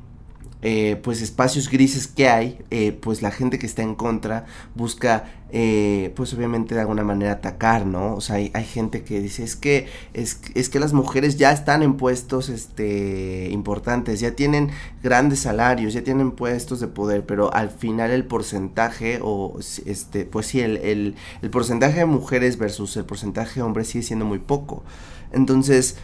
eh, 0.67 0.99
pues 1.03 1.21
espacios 1.21 1.69
grises 1.69 2.07
que 2.07 2.27
hay, 2.27 2.59
eh, 2.71 2.93
pues 2.93 3.21
la 3.21 3.31
gente 3.31 3.59
que 3.59 3.67
está 3.67 3.83
en 3.83 3.95
contra 3.95 4.47
busca, 4.75 5.25
eh, 5.53 6.11
pues 6.17 6.33
obviamente 6.33 6.75
de 6.75 6.81
alguna 6.81 7.05
manera 7.05 7.33
atacar, 7.33 7.85
¿no? 7.85 8.15
O 8.15 8.23
sea, 8.23 8.37
hay, 8.37 8.65
gente 8.65 9.05
que 9.05 9.21
dice, 9.21 9.45
es 9.45 9.57
que, 9.57 9.89
es, 10.15 10.41
es, 10.55 10.71
que 10.71 10.81
las 10.81 10.95
mujeres 10.95 11.37
ya 11.37 11.53
están 11.53 11.83
en 11.83 11.99
puestos, 11.99 12.49
este, 12.49 13.51
importantes, 13.51 14.21
ya 14.21 14.37
tienen 14.37 14.71
grandes 15.03 15.41
salarios, 15.41 15.93
ya 15.93 16.03
tienen 16.03 16.31
puestos 16.31 16.81
de 16.81 16.87
poder, 16.87 17.27
pero 17.27 17.53
al 17.53 17.69
final 17.69 18.11
el 18.11 18.25
porcentaje, 18.25 19.19
o, 19.23 19.59
este, 19.85 20.25
pues 20.25 20.47
sí, 20.47 20.61
el, 20.61 21.15
el 21.43 21.51
porcentaje 21.51 21.99
de 21.99 22.07
mujeres 22.07 22.57
versus 22.57 22.97
el 22.97 23.05
porcentaje 23.05 23.57
de 23.57 23.63
hombres 23.65 23.89
sigue 23.89 24.03
siendo 24.03 24.25
muy 24.25 24.39
poco. 24.39 24.83
Entonces, 25.31 25.97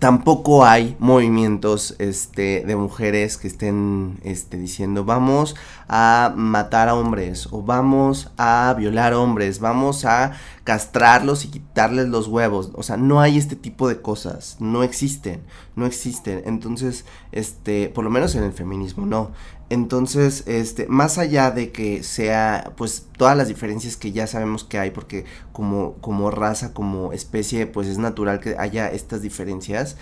tampoco 0.00 0.64
hay 0.64 0.96
movimientos 0.98 1.94
este, 1.98 2.64
de 2.66 2.74
mujeres 2.74 3.36
que 3.36 3.46
estén 3.46 4.18
este, 4.24 4.56
diciendo 4.56 5.04
vamos 5.04 5.56
a 5.88 6.32
matar 6.34 6.88
a 6.88 6.94
hombres 6.94 7.48
o 7.50 7.62
vamos 7.62 8.30
a 8.38 8.74
violar 8.78 9.12
hombres, 9.12 9.60
vamos 9.60 10.06
a 10.06 10.32
castrarlos 10.64 11.44
y 11.44 11.48
quitarles 11.48 12.08
los 12.08 12.28
huevos. 12.28 12.70
O 12.74 12.82
sea, 12.82 12.96
no 12.96 13.20
hay 13.20 13.36
este 13.36 13.56
tipo 13.56 13.88
de 13.88 14.00
cosas, 14.00 14.56
no 14.58 14.82
existen, 14.82 15.42
no 15.76 15.84
existen. 15.84 16.42
Entonces, 16.46 17.04
este, 17.30 17.90
por 17.90 18.02
lo 18.02 18.10
menos 18.10 18.34
en 18.34 18.44
el 18.44 18.52
feminismo, 18.52 19.04
no. 19.04 19.32
Entonces, 19.70 20.44
este, 20.46 20.86
más 20.88 21.16
allá 21.16 21.52
de 21.52 21.70
que 21.70 22.02
sea, 22.02 22.72
pues, 22.76 23.06
todas 23.16 23.36
las 23.36 23.48
diferencias 23.48 23.96
que 23.96 24.12
ya 24.12 24.26
sabemos 24.26 24.64
que 24.64 24.78
hay, 24.78 24.90
porque 24.90 25.24
como, 25.52 25.94
como 26.00 26.30
raza, 26.30 26.74
como 26.74 27.12
especie, 27.12 27.66
pues 27.66 27.86
es 27.86 27.98
natural 27.98 28.40
que 28.40 28.56
haya 28.58 28.90
estas 28.90 29.22
diferencias. 29.22 29.96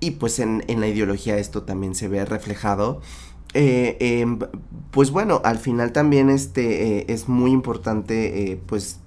Y 0.00 0.12
pues 0.12 0.40
en, 0.40 0.64
en 0.66 0.80
la 0.80 0.88
ideología 0.88 1.38
esto 1.38 1.62
también 1.62 1.94
se 1.94 2.08
ve 2.08 2.24
reflejado. 2.24 3.00
Eh, 3.54 3.96
em, 4.00 4.40
pues 4.90 5.10
bueno, 5.10 5.40
al 5.44 5.58
final 5.58 5.92
también 5.92 6.30
este 6.30 6.98
eh, 6.98 7.04
es 7.08 7.28
muy 7.28 7.52
importante, 7.52 8.52
eh, 8.52 8.60
pues 8.66 9.00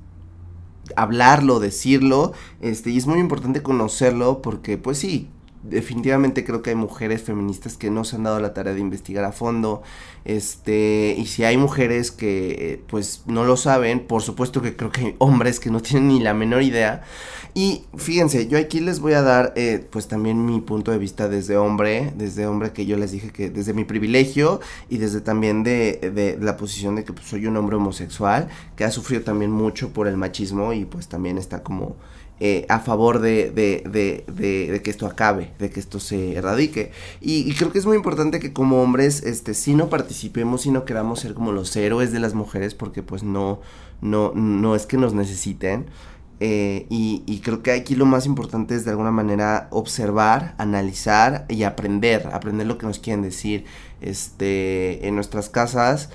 hablarlo, 0.95 1.59
decirlo, 1.59 2.33
este, 2.61 2.91
y 2.91 2.97
es 2.97 3.07
muy 3.07 3.19
importante 3.19 3.63
conocerlo 3.63 4.41
porque, 4.41 4.77
pues 4.77 4.99
sí, 4.99 5.29
definitivamente 5.69 6.43
creo 6.43 6.61
que 6.61 6.71
hay 6.71 6.75
mujeres 6.75 7.23
feministas 7.23 7.77
que 7.77 7.89
no 7.89 8.03
se 8.03 8.15
han 8.15 8.23
dado 8.23 8.39
la 8.39 8.53
tarea 8.53 8.73
de 8.73 8.79
investigar 8.79 9.23
a 9.25 9.31
fondo. 9.31 9.83
Este, 10.23 11.15
y 11.17 11.25
si 11.27 11.43
hay 11.43 11.57
mujeres 11.57 12.11
que 12.11 12.81
pues 12.87 13.23
no 13.25 13.43
lo 13.43 13.57
saben, 13.57 14.01
por 14.01 14.21
supuesto 14.21 14.61
que 14.61 14.75
creo 14.75 14.91
que 14.91 15.01
hay 15.01 15.15
hombres 15.19 15.59
que 15.59 15.69
no 15.69 15.81
tienen 15.81 16.07
ni 16.07 16.19
la 16.19 16.33
menor 16.33 16.63
idea. 16.63 17.03
Y 17.57 17.85
fíjense, 17.95 18.47
yo 18.47 18.57
aquí 18.57 18.81
les 18.81 18.99
voy 18.99 19.13
a 19.13 19.21
dar 19.21 19.53
eh, 19.55 19.87
pues 19.89 20.09
también 20.09 20.45
mi 20.45 20.59
punto 20.59 20.91
de 20.91 20.97
vista 20.97 21.29
desde 21.29 21.55
hombre, 21.55 22.11
desde 22.17 22.47
hombre 22.47 22.73
que 22.73 22.85
yo 22.85 22.97
les 22.97 23.11
dije 23.11 23.29
que 23.29 23.49
desde 23.49 23.73
mi 23.73 23.85
privilegio 23.85 24.59
y 24.89 24.97
desde 24.97 25.21
también 25.21 25.63
de, 25.63 26.11
de, 26.13 26.37
la 26.41 26.57
posición 26.57 26.97
de 26.97 27.05
que 27.05 27.13
pues, 27.13 27.27
soy 27.27 27.45
un 27.45 27.55
hombre 27.55 27.77
homosexual, 27.77 28.49
que 28.75 28.83
ha 28.83 28.91
sufrido 28.91 29.23
también 29.23 29.51
mucho 29.51 29.93
por 29.93 30.07
el 30.07 30.17
machismo 30.17 30.73
y 30.73 30.83
pues 30.83 31.07
también 31.07 31.37
está 31.37 31.63
como 31.63 31.95
eh, 32.41 32.65
a 32.67 32.79
favor 32.79 33.19
de, 33.19 33.49
de, 33.49 34.25
de, 34.27 34.81
que 34.81 34.89
esto 34.89 35.07
acabe, 35.07 35.53
de 35.57 35.69
que 35.69 35.79
esto 35.79 36.01
se 36.01 36.35
erradique. 36.35 36.91
Y, 37.21 37.53
creo 37.53 37.71
que 37.71 37.79
es 37.79 37.85
muy 37.85 37.95
importante 37.95 38.39
que 38.39 38.51
como 38.51 38.81
hombres, 38.81 39.23
este, 39.23 39.53
si 39.53 39.73
no 39.73 39.89
participemos, 39.89 40.63
si 40.63 40.71
no 40.71 40.83
queramos 40.83 41.21
ser 41.21 41.33
como 41.33 41.53
los 41.53 41.73
héroes 41.77 42.11
de 42.11 42.19
las 42.19 42.33
mujeres, 42.33 42.75
porque 42.75 43.03
pues 43.03 43.23
no, 43.23 43.61
no, 44.01 44.33
no 44.35 44.75
es 44.75 44.85
que 44.85 44.97
nos 44.97 45.13
necesiten. 45.13 45.85
Eh, 46.41 46.85
y, 46.89 47.23
y, 47.25 47.39
creo 47.39 47.63
que 47.63 47.71
aquí 47.71 47.95
lo 47.95 48.05
más 48.05 48.25
importante 48.25 48.75
es 48.75 48.83
de 48.83 48.91
alguna 48.91 49.11
manera 49.11 49.69
observar, 49.71 50.55
analizar 50.57 51.45
y 51.47 51.63
aprender, 51.63 52.29
aprender 52.33 52.67
lo 52.67 52.77
que 52.77 52.85
nos 52.85 52.99
quieren 52.99 53.21
decir. 53.21 53.63
Este, 54.01 55.07
en 55.07 55.15
nuestras 55.15 55.47
casas, 55.47 56.09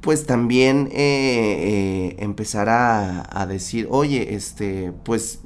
pues 0.00 0.26
también 0.26 0.88
eh, 0.92 2.14
empezar 2.20 2.68
a, 2.68 3.26
a, 3.28 3.46
decir, 3.46 3.88
oye, 3.90 4.34
este, 4.36 4.92
pues 5.02 5.40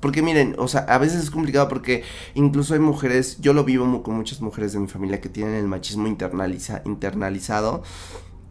porque 0.00 0.22
miren, 0.22 0.54
o 0.58 0.68
sea, 0.68 0.80
a 0.82 0.98
veces 0.98 1.22
es 1.22 1.30
complicado 1.30 1.68
porque 1.68 2.02
incluso 2.34 2.74
hay 2.74 2.80
mujeres, 2.80 3.38
yo 3.40 3.52
lo 3.52 3.64
vivo 3.64 4.02
con 4.02 4.16
muchas 4.16 4.40
mujeres 4.40 4.72
de 4.72 4.80
mi 4.80 4.88
familia 4.88 5.20
que 5.20 5.28
tienen 5.28 5.54
el 5.54 5.66
machismo 5.66 6.06
internaliza, 6.06 6.82
internalizado 6.84 7.82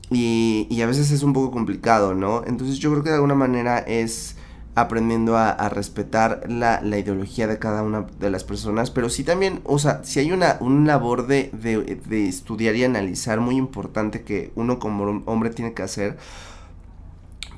y, 0.09 0.67
y 0.69 0.81
a 0.81 0.88
veces 0.88 1.12
es 1.12 1.23
un 1.23 1.33
poco 1.33 1.51
complicado, 1.51 2.13
¿no? 2.15 2.43
Entonces 2.45 2.79
yo 2.79 2.91
creo 2.91 3.03
que 3.03 3.09
de 3.09 3.15
alguna 3.15 3.35
manera 3.35 3.79
es 3.79 4.35
aprendiendo 4.75 5.38
a, 5.38 5.69
respetar 5.69 6.43
la, 6.47 6.79
la, 6.81 6.97
ideología 6.97 7.47
de 7.47 7.59
cada 7.59 7.83
una 7.83 8.05
de 8.19 8.29
las 8.29 8.43
personas, 8.43 8.91
pero 8.91 9.09
sí 9.09 9.23
también, 9.23 9.62
o 9.65 9.77
sea, 9.79 10.03
si 10.03 10.19
hay 10.19 10.31
una, 10.31 10.57
una 10.62 10.93
labor 10.93 11.27
de, 11.27 11.49
de, 11.53 11.99
de 12.07 12.27
estudiar 12.27 12.75
y 12.75 12.83
analizar 12.83 13.39
muy 13.41 13.57
importante 13.57 14.21
que 14.23 14.51
uno 14.55 14.79
como 14.79 15.23
hombre 15.25 15.49
tiene 15.49 15.73
que 15.73 15.83
hacer, 15.83 16.17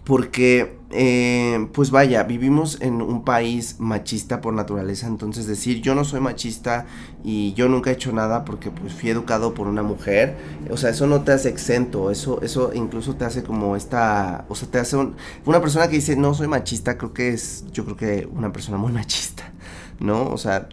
porque, 0.03 0.79
eh, 0.89 1.67
pues 1.73 1.91
vaya, 1.91 2.23
vivimos 2.23 2.81
en 2.81 3.01
un 3.01 3.23
país 3.23 3.75
machista 3.79 4.41
por 4.41 4.53
naturaleza, 4.53 5.07
entonces 5.07 5.45
decir 5.45 5.81
yo 5.81 5.93
no 5.93 6.03
soy 6.03 6.19
machista 6.19 6.87
y 7.23 7.53
yo 7.53 7.69
nunca 7.69 7.91
he 7.91 7.93
hecho 7.93 8.11
nada 8.11 8.43
porque 8.43 8.71
pues 8.71 8.93
fui 8.93 9.11
educado 9.11 9.53
por 9.53 9.67
una 9.67 9.83
mujer, 9.83 10.35
o 10.71 10.77
sea, 10.77 10.89
eso 10.89 11.05
no 11.05 11.21
te 11.21 11.31
hace 11.31 11.49
exento, 11.49 12.09
eso, 12.09 12.41
eso 12.41 12.71
incluso 12.73 13.15
te 13.15 13.25
hace 13.25 13.43
como 13.43 13.75
esta, 13.75 14.45
o 14.49 14.55
sea, 14.55 14.69
te 14.69 14.79
hace 14.79 14.97
una 15.45 15.61
persona 15.61 15.87
que 15.87 15.97
dice 15.97 16.15
no 16.15 16.33
soy 16.33 16.47
machista, 16.47 16.97
creo 16.97 17.13
que 17.13 17.29
es, 17.29 17.65
yo 17.71 17.85
creo 17.85 17.97
que 17.97 18.29
una 18.33 18.51
persona 18.51 18.77
muy 18.77 18.91
machista, 18.91 19.51
¿no? 19.99 20.29
O 20.29 20.37
sea, 20.37 20.67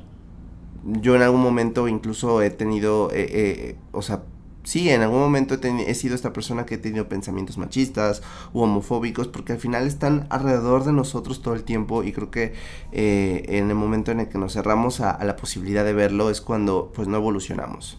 yo 0.84 1.16
en 1.16 1.22
algún 1.22 1.42
momento 1.42 1.86
incluso 1.86 2.40
he 2.40 2.50
tenido, 2.50 3.10
eh, 3.12 3.26
eh, 3.30 3.76
o 3.92 4.00
sea, 4.00 4.22
sí, 4.68 4.90
en 4.90 5.00
algún 5.00 5.20
momento 5.20 5.58
he, 5.62 5.94
sido 5.94 6.14
esta 6.14 6.34
persona 6.34 6.66
que 6.66 6.74
he 6.74 6.78
tenido 6.78 7.08
pensamientos 7.08 7.56
machistas 7.56 8.22
u 8.52 8.60
homofóbicos, 8.60 9.26
porque 9.26 9.54
al 9.54 9.58
final 9.58 9.86
están 9.86 10.26
alrededor 10.28 10.84
de 10.84 10.92
nosotros 10.92 11.40
todo 11.40 11.54
el 11.54 11.64
tiempo 11.64 12.04
y 12.04 12.12
creo 12.12 12.30
que 12.30 12.52
eh, 12.92 13.44
en 13.48 13.70
el 13.70 13.74
momento 13.74 14.12
en 14.12 14.20
el 14.20 14.28
que 14.28 14.36
nos 14.36 14.52
cerramos 14.52 15.00
a, 15.00 15.10
a 15.10 15.24
la 15.24 15.36
posibilidad 15.36 15.86
de 15.86 15.94
verlo 15.94 16.28
es 16.28 16.42
cuando 16.42 16.92
pues 16.94 17.08
no 17.08 17.16
evolucionamos. 17.16 17.98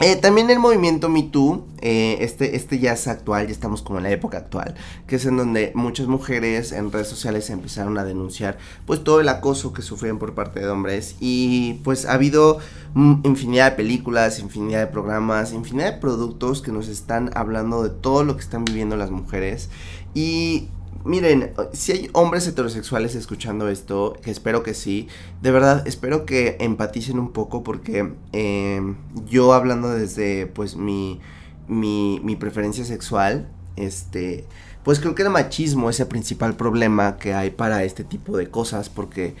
Eh, 0.00 0.16
también 0.16 0.50
el 0.50 0.58
movimiento 0.58 1.08
Me 1.08 1.22
Too, 1.22 1.64
eh, 1.80 2.18
este, 2.20 2.56
este 2.56 2.80
ya 2.80 2.94
es 2.94 3.06
actual, 3.06 3.46
ya 3.46 3.52
estamos 3.52 3.80
como 3.80 3.98
en 3.98 4.04
la 4.04 4.10
época 4.10 4.38
actual, 4.38 4.74
que 5.06 5.16
es 5.16 5.24
en 5.24 5.36
donde 5.36 5.70
muchas 5.76 6.08
mujeres 6.08 6.72
en 6.72 6.90
redes 6.90 7.06
sociales 7.06 7.48
empezaron 7.48 7.96
a 7.96 8.04
denunciar 8.04 8.58
pues 8.86 9.04
todo 9.04 9.20
el 9.20 9.28
acoso 9.28 9.72
que 9.72 9.82
sufrían 9.82 10.18
por 10.18 10.34
parte 10.34 10.58
de 10.58 10.68
hombres. 10.68 11.14
Y 11.20 11.74
pues 11.84 12.06
ha 12.06 12.14
habido 12.14 12.58
infinidad 12.96 13.70
de 13.70 13.76
películas, 13.76 14.40
infinidad 14.40 14.80
de 14.80 14.88
programas, 14.88 15.52
infinidad 15.52 15.92
de 15.94 16.00
productos 16.00 16.60
que 16.60 16.72
nos 16.72 16.88
están 16.88 17.30
hablando 17.34 17.84
de 17.84 17.90
todo 17.90 18.24
lo 18.24 18.34
que 18.36 18.42
están 18.42 18.64
viviendo 18.64 18.96
las 18.96 19.12
mujeres. 19.12 19.70
Y 20.12 20.68
miren, 21.04 21.52
si 21.72 21.92
hay 21.92 22.10
hombres 22.12 22.46
heterosexuales 22.46 23.14
escuchando 23.14 23.68
esto, 23.68 24.16
que 24.22 24.30
espero 24.30 24.62
que 24.62 24.74
sí, 24.74 25.08
de 25.42 25.50
verdad 25.50 25.86
espero 25.86 26.24
que 26.24 26.56
empaticen 26.60 27.18
un 27.18 27.32
poco 27.32 27.62
porque 27.62 28.12
em, 28.32 28.96
yo 29.26 29.52
hablando 29.52 29.90
desde 29.90 30.46
pues 30.46 30.76
mi, 30.76 31.20
mi, 31.68 32.20
mi 32.24 32.36
preferencia 32.36 32.84
sexual, 32.84 33.48
este, 33.76 34.46
pues 34.82 34.98
creo 35.00 35.14
que 35.14 35.22
el 35.22 35.30
machismo 35.30 35.90
es 35.90 36.00
el 36.00 36.06
principal 36.06 36.56
problema 36.56 37.16
que 37.18 37.34
hay 37.34 37.50
para 37.50 37.84
este 37.84 38.04
tipo 38.04 38.36
de 38.36 38.48
cosas 38.50 38.88
porque 38.88 39.34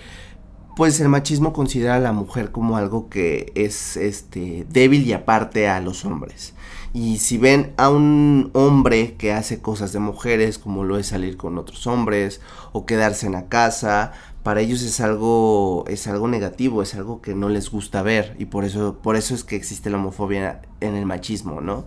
pues 0.76 1.00
el 1.00 1.08
machismo 1.08 1.52
considera 1.52 1.96
a 1.96 2.00
la 2.00 2.12
mujer 2.12 2.50
como 2.50 2.76
algo 2.76 3.08
que 3.08 3.52
es 3.54 3.96
este 3.96 4.66
débil 4.68 5.06
y 5.06 5.12
aparte 5.12 5.68
a 5.68 5.80
los 5.80 6.04
hombres. 6.04 6.54
Y 6.94 7.18
si 7.18 7.38
ven 7.38 7.74
a 7.76 7.90
un 7.90 8.50
hombre 8.54 9.16
que 9.16 9.32
hace 9.32 9.60
cosas 9.60 9.92
de 9.92 9.98
mujeres, 9.98 10.58
como 10.58 10.84
lo 10.84 10.96
es 10.96 11.08
salir 11.08 11.36
con 11.36 11.58
otros 11.58 11.88
hombres 11.88 12.40
o 12.72 12.86
quedarse 12.86 13.26
en 13.26 13.32
la 13.32 13.48
casa, 13.48 14.12
para 14.44 14.60
ellos 14.60 14.80
es 14.82 15.00
algo 15.00 15.84
es 15.88 16.06
algo 16.06 16.28
negativo, 16.28 16.82
es 16.82 16.94
algo 16.94 17.20
que 17.20 17.34
no 17.34 17.48
les 17.48 17.68
gusta 17.70 18.02
ver 18.02 18.36
y 18.38 18.44
por 18.44 18.64
eso 18.64 18.98
por 19.02 19.16
eso 19.16 19.34
es 19.34 19.42
que 19.42 19.56
existe 19.56 19.90
la 19.90 19.96
homofobia 19.96 20.62
en 20.80 20.94
el 20.94 21.04
machismo, 21.04 21.60
¿no? 21.60 21.84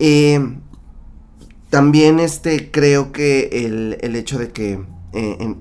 Eh, 0.00 0.40
también 1.70 2.18
este 2.18 2.72
creo 2.72 3.12
que 3.12 3.50
el, 3.52 3.98
el 4.00 4.16
hecho 4.16 4.36
de 4.38 4.50
que 4.50 4.84
eh, 5.12 5.54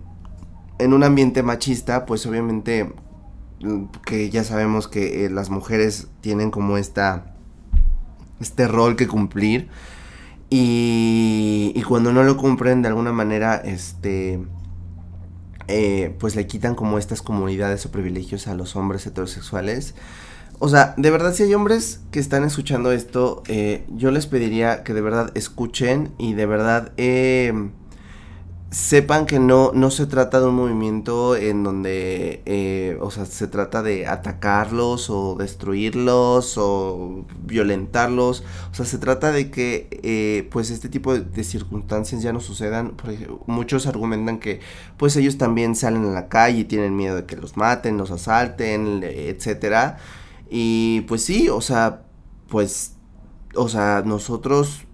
en, 0.80 0.94
un 0.94 1.04
ambiente 1.04 1.44
machista, 1.44 2.08
pues 2.08 2.26
obviamente 2.26 2.92
mm, 3.62 3.86
que 4.04 4.32
ya 4.32 4.44
sabemos 4.44 4.88
que 4.88 5.26
eh, 5.26 5.30
las 5.30 5.52
mujeres 5.52 6.08
tienen 6.22 6.50
como 6.50 6.78
esta 6.78 7.31
este 8.42 8.68
rol 8.68 8.96
que 8.96 9.08
cumplir. 9.08 9.70
Y, 10.50 11.72
y 11.76 11.82
cuando 11.84 12.12
no 12.12 12.24
lo 12.24 12.36
cumplen 12.36 12.82
de 12.82 12.90
alguna 12.90 13.14
manera, 13.14 13.56
este, 13.56 14.40
eh, 15.68 16.16
pues 16.20 16.36
le 16.36 16.48
quitan 16.48 16.76
como 16.76 16.98
estas 16.98 17.22
comunidades 17.22 17.86
o 17.86 17.92
privilegios 17.92 18.48
a 18.48 18.56
los 18.56 18.76
hombres 18.76 19.06
heterosexuales. 19.08 19.96
O 20.60 20.68
sea, 20.68 20.94
de 20.98 21.10
verdad 21.10 21.34
si 21.34 21.44
hay 21.44 21.54
hombres 21.54 22.02
que 22.12 22.20
están 22.20 22.44
escuchando 22.44 22.92
esto, 22.92 23.42
eh, 23.48 23.86
yo 23.90 24.12
les 24.12 24.28
pediría 24.28 24.84
que 24.84 24.94
de 24.94 25.02
verdad 25.02 25.32
escuchen 25.36 26.12
y 26.18 26.34
de 26.34 26.46
verdad... 26.46 26.92
Eh, 26.98 27.72
sepan 28.72 29.26
que 29.26 29.38
no, 29.38 29.72
no 29.74 29.92
se 29.92 30.06
trata 30.06 30.40
de 30.40 30.48
un 30.48 30.56
movimiento 30.56 31.36
en 31.36 31.62
donde, 31.62 32.42
eh, 32.46 32.98
o 33.02 33.12
sea, 33.12 33.26
se 33.26 33.48
trata 33.48 33.84
de 33.84 34.08
atacarlos 34.08 35.10
o 35.10 35.36
destruirlos 35.36 36.58
o 36.58 37.26
violentarlos. 37.44 38.46
O 38.72 38.74
sea, 38.74 38.86
se 38.86 38.98
trata 38.98 39.34
de 39.34 39.52
que, 39.52 39.90
eh, 40.04 40.48
pues, 40.52 40.72
este 40.72 40.88
tipo 40.88 41.14
de, 41.14 41.44
circunstancias 41.44 42.24
ya 42.24 42.32
no 42.32 42.40
sucedan. 42.40 42.94
Porque 42.96 43.28
muchos 43.46 43.88
argumentan 43.88 44.40
que, 44.40 44.62
pues, 44.98 45.18
ellos 45.18 45.38
también 45.38 45.76
salen 45.76 46.06
a 46.06 46.12
la 46.12 46.30
calle 46.30 46.60
y 46.60 46.64
tienen 46.64 46.96
miedo 46.96 47.18
de 47.18 47.26
que 47.26 47.36
los 47.36 47.58
maten, 47.58 47.98
los 47.98 48.10
asalten, 48.12 49.04
etcétera. 49.04 49.98
Y, 50.50 51.02
pues, 51.10 51.26
sí, 51.26 51.50
o 51.50 51.60
sea, 51.60 52.04
pues, 52.48 52.96
o 53.56 53.68
sea, 53.70 54.04
nosotros 54.06 54.86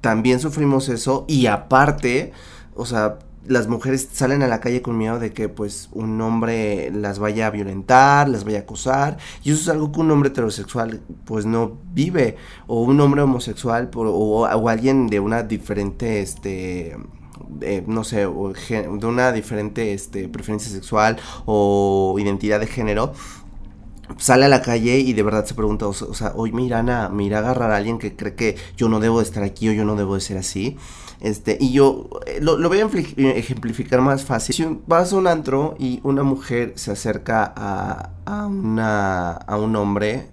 también 0.00 0.40
sufrimos 0.40 0.88
eso 0.88 1.24
y 1.28 1.46
aparte, 1.46 2.32
o 2.74 2.86
sea, 2.86 3.18
las 3.48 3.68
mujeres 3.68 4.08
salen 4.12 4.42
a 4.42 4.48
la 4.48 4.60
calle 4.60 4.82
con 4.82 4.98
miedo 4.98 5.18
de 5.18 5.32
que 5.32 5.48
pues 5.48 5.88
un 5.92 6.20
hombre 6.20 6.90
las 6.90 7.18
vaya 7.18 7.46
a 7.46 7.50
violentar, 7.50 8.28
las 8.28 8.44
vaya 8.44 8.58
a 8.58 8.62
acosar 8.62 9.18
y 9.44 9.52
eso 9.52 9.60
es 9.60 9.68
algo 9.68 9.92
que 9.92 10.00
un 10.00 10.10
hombre 10.10 10.30
heterosexual 10.30 11.00
pues 11.24 11.46
no 11.46 11.78
vive 11.92 12.36
o 12.66 12.82
un 12.82 13.00
hombre 13.00 13.22
homosexual 13.22 13.90
o, 13.94 14.46
o, 14.46 14.68
alguien 14.68 15.06
de 15.06 15.20
una 15.20 15.42
diferente 15.42 16.20
este 16.20 16.96
no 17.86 18.04
sé, 18.04 18.26
de 18.26 19.06
una 19.06 19.32
diferente 19.32 19.92
este, 19.92 20.28
preferencia 20.28 20.70
sexual 20.70 21.18
o 21.44 22.16
identidad 22.18 22.60
de 22.60 22.66
género, 22.66 23.12
sale 24.18 24.44
a 24.44 24.48
la 24.48 24.62
calle 24.62 24.98
y 24.98 25.12
de 25.12 25.22
verdad 25.22 25.44
se 25.44 25.54
pregunta, 25.54 25.86
o, 25.86 25.92
sea, 25.92 26.32
hoy 26.34 26.52
me 26.52 26.72
a, 26.72 27.08
me 27.08 27.24
irá 27.24 27.38
a 27.38 27.40
agarrar 27.40 27.70
a 27.70 27.76
alguien 27.76 27.98
que 27.98 28.16
cree 28.16 28.34
que 28.34 28.56
yo 28.76 28.88
no 28.88 29.00
debo 29.00 29.18
de 29.18 29.24
estar 29.24 29.42
aquí 29.42 29.68
o 29.68 29.72
yo 29.72 29.84
no 29.84 29.96
debo 29.96 30.14
de 30.14 30.20
ser 30.20 30.38
así. 30.38 30.76
Este, 31.20 31.56
y 31.58 31.72
yo 31.72 32.10
eh, 32.26 32.40
lo, 32.40 32.56
voy 32.68 32.80
a 32.80 32.86
ejemplificar 32.86 34.00
más 34.00 34.24
fácil. 34.24 34.54
Si 34.54 34.80
vas 34.86 35.12
a 35.12 35.16
un 35.16 35.26
antro 35.26 35.74
y 35.78 36.00
una 36.02 36.22
mujer 36.22 36.74
se 36.76 36.92
acerca 36.92 37.52
a, 37.56 38.10
a, 38.26 38.46
una, 38.46 39.32
a 39.32 39.58
un 39.58 39.76
hombre 39.76 40.28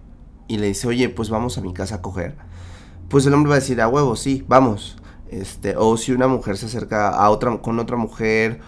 y 0.47 0.57
le 0.57 0.67
dice, 0.67 0.88
oye, 0.88 1.09
pues 1.09 1.30
vamos 1.30 1.57
a 1.57 1.61
mi 1.61 1.74
casa 1.74 1.95
a 1.95 2.01
coger, 2.01 2.36
pues 3.09 3.26
el 3.26 3.34
hombre 3.34 3.49
va 3.49 3.55
a 3.55 3.59
decir, 3.59 3.82
a 3.82 3.88
huevo, 3.88 4.15
sí, 4.15 4.43
vamos. 4.47 4.97
Este, 5.30 5.76
o 5.78 5.97
si 5.97 6.11
una 6.11 6.28
mujer 6.28 6.57
se 6.57 6.67
acerca 6.67 7.09
a 7.09 7.30
otra, 7.30 7.57
con 7.59 7.80
otra 7.80 7.97
mujer, 7.97 8.59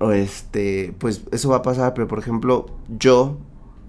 o 0.00 0.10
este, 0.12 0.94
pues 0.98 1.22
eso 1.32 1.48
va 1.48 1.56
a 1.56 1.62
pasar, 1.62 1.94
pero 1.94 2.08
por 2.08 2.18
ejemplo, 2.18 2.66
yo 2.88 3.38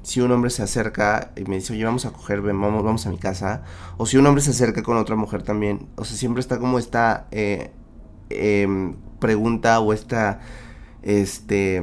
si 0.06 0.22
un 0.22 0.32
hombre 0.32 0.52
se 0.52 0.62
acerca 0.62 1.32
y 1.36 1.46
me 1.46 1.56
dice, 1.56 1.74
oye, 1.74 1.84
vamos 1.84 2.06
a 2.06 2.12
coger, 2.12 2.42
vamos, 2.42 3.08
a 3.08 3.10
mi 3.10 3.18
casa, 3.18 3.64
o 3.98 4.06
si 4.06 4.18
un 4.18 4.28
hombre 4.28 4.44
se 4.44 4.52
acerca 4.52 4.84
con 4.84 4.98
otra 4.98 5.16
mujer 5.16 5.42
también, 5.42 5.88
o 5.96 6.06
sea, 6.06 6.16
siempre 6.16 6.42
está 6.42 6.60
como 6.60 6.78
esta 6.78 7.26
eh, 7.32 7.72
em, 8.30 8.94
pregunta 9.20 9.80
o 9.80 9.94
esta, 9.94 10.42
este, 11.02 11.82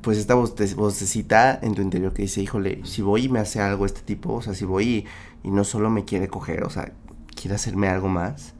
pues 0.00 0.18
esta 0.18 0.34
vocecita 0.34 1.56
en 1.62 1.76
tu 1.76 1.82
interior 1.82 2.12
que 2.12 2.22
dice, 2.22 2.42
híjole, 2.42 2.80
si 2.84 3.00
voy 3.00 3.26
y 3.26 3.28
me 3.28 3.38
hace 3.38 3.60
algo 3.60 3.86
este 3.86 4.00
tipo, 4.00 4.34
o 4.34 4.42
sea, 4.42 4.52
si 4.54 4.64
voy 4.64 5.06
y, 5.44 5.50
no 5.50 5.62
solo 5.62 5.88
me 5.88 6.04
quiere 6.04 6.26
coger, 6.26 6.64
o 6.64 6.70
sea, 6.70 6.92
quiere 7.40 7.54
hacerme 7.54 7.86
algo 7.88 8.08
más. 8.08 8.54